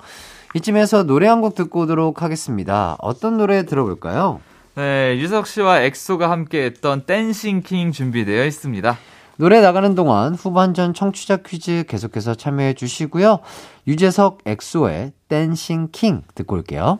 [0.54, 2.96] 이쯤에서 노래 한 곡 듣고 오도록 하겠습니다.
[3.02, 4.40] 어떤 노래 들어볼까요?
[4.76, 8.98] 네, 유재석 씨와 엑소가 함께 했던 Dancing King 준비되어 있습니다.
[9.38, 13.40] 노래 나가는 동안 후반전 청취자 퀴즈 계속해서 참여해 주시고요.
[13.86, 17.00] 유재석 엑소의 Dancing King 듣고 올게요.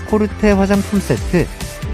[0.11, 1.47] 코르테 화장품 세트,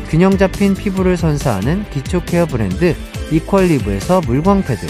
[0.10, 2.96] 균형 잡힌 피부를 선사하는 기초 케어 브랜드
[3.32, 4.88] 이퀄리브에서 물광 패드,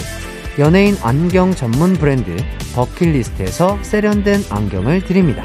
[0.58, 2.34] 연예인 안경 전문 브랜드
[2.74, 5.44] 버킷리스트에서 세련된 안경을 드립니다.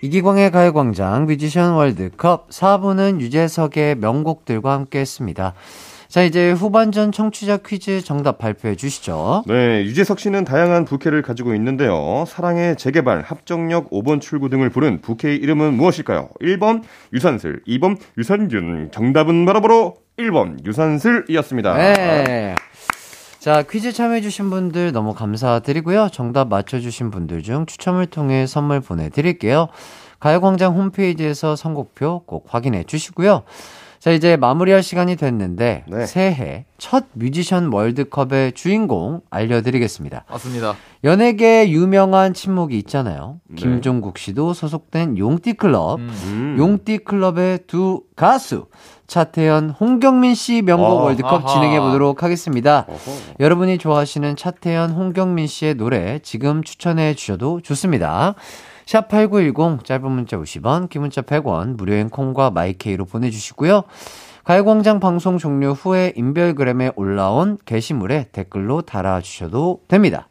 [0.00, 5.52] 이기광의 가요광장 뮤지션 월드컵 4부는 유재석의 명곡들과 함께 했습니다.
[6.14, 9.42] 자, 이제 후반전 청취자 퀴즈 정답 발표해 주시죠.
[9.48, 12.24] 네, 유재석 씨는 다양한 부캐를 가지고 있는데요.
[12.28, 16.28] 사랑의 재개발, 합정역 5번 출구 등을 부른 부캐의 이름은 무엇일까요?
[16.40, 18.90] 1번 유산슬, 2번 유산균.
[18.92, 21.74] 정답은 바로바로 1번 유산슬이었습니다.
[21.74, 22.54] 네.
[23.40, 26.10] 자, 퀴즈 참여해주신 분들 너무 감사드리고요.
[26.12, 29.66] 정답 맞춰주신 분들 중 추첨을 통해 선물 보내드릴게요.
[30.20, 33.42] 가요광장 홈페이지에서 선곡표 꼭 확인해 주시고요.
[34.04, 36.04] 자, 이제 마무리할 시간이 됐는데, 네.
[36.04, 40.26] 새해 첫 뮤지션 월드컵의 주인공 알려드리겠습니다.
[40.28, 40.74] 맞습니다.
[41.04, 43.40] 연예계 유명한 친목이 있잖아요.
[43.48, 43.54] 네.
[43.56, 46.00] 김종국 씨도 소속된 용띠클럽.
[46.00, 46.10] 음.
[46.26, 46.56] 음.
[46.58, 48.66] 용띠클럽의 두 가수
[49.06, 51.54] 차태현, 홍경민 씨 명곡 어, 월드컵 아하.
[51.54, 52.84] 진행해 보도록 하겠습니다.
[52.86, 53.12] 어허.
[53.40, 58.34] 여러분이 좋아하시는 차태현, 홍경민 씨의 노래 지금 추천해 주셔도 좋습니다.
[58.86, 63.84] 샵8910 짧은 문자 50원, 긴 문자 100원, 무료인 콩과 마이케이로 보내주시고요.
[64.44, 70.28] 가요광장 방송 종료 후에 인별그램에 올라온 게시물에 댓글로 달아주셔도 됩니다.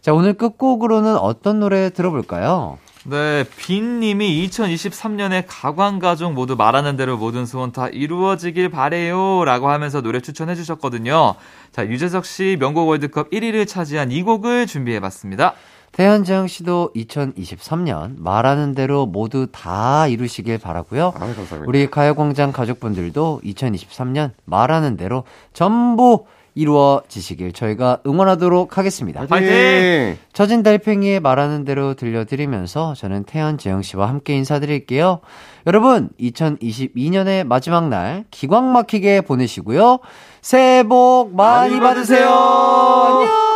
[0.00, 2.78] 자, 오늘 끝곡으로는 어떤 노래 들어볼까요?
[3.04, 9.44] 네, 빈님이 2023년에 가광가족 모두 말하는 대로 모든 소원 다 이루어지길 바래요.
[9.44, 11.34] 라고 하면서 노래 추천해 주셨거든요.
[11.70, 15.54] 자, 유재석 씨 명곡 월드컵 1위를 차지한 이 곡을 준비해 봤습니다.
[15.92, 21.08] 태현정 씨도 2023년 말하는 대로 모두 다 이루시길 바라고요.
[21.08, 21.64] 아, 감사합니다.
[21.66, 26.24] 우리 가요광장 가족분들도 2023년 말하는 대로 전부
[26.54, 29.26] 이루어지시길 저희가 응원하도록 하겠습니다.
[29.26, 30.18] 파이팅!
[30.32, 35.20] 처진 달팽이의 말하는 대로 들려드리면서 저는 태연 재영 씨와 함께 인사드릴게요.
[35.66, 40.00] 여러분, 2022년의 마지막 날 기광 막히게 보내시고요.
[40.42, 43.51] 새해 복 많이 받으세요.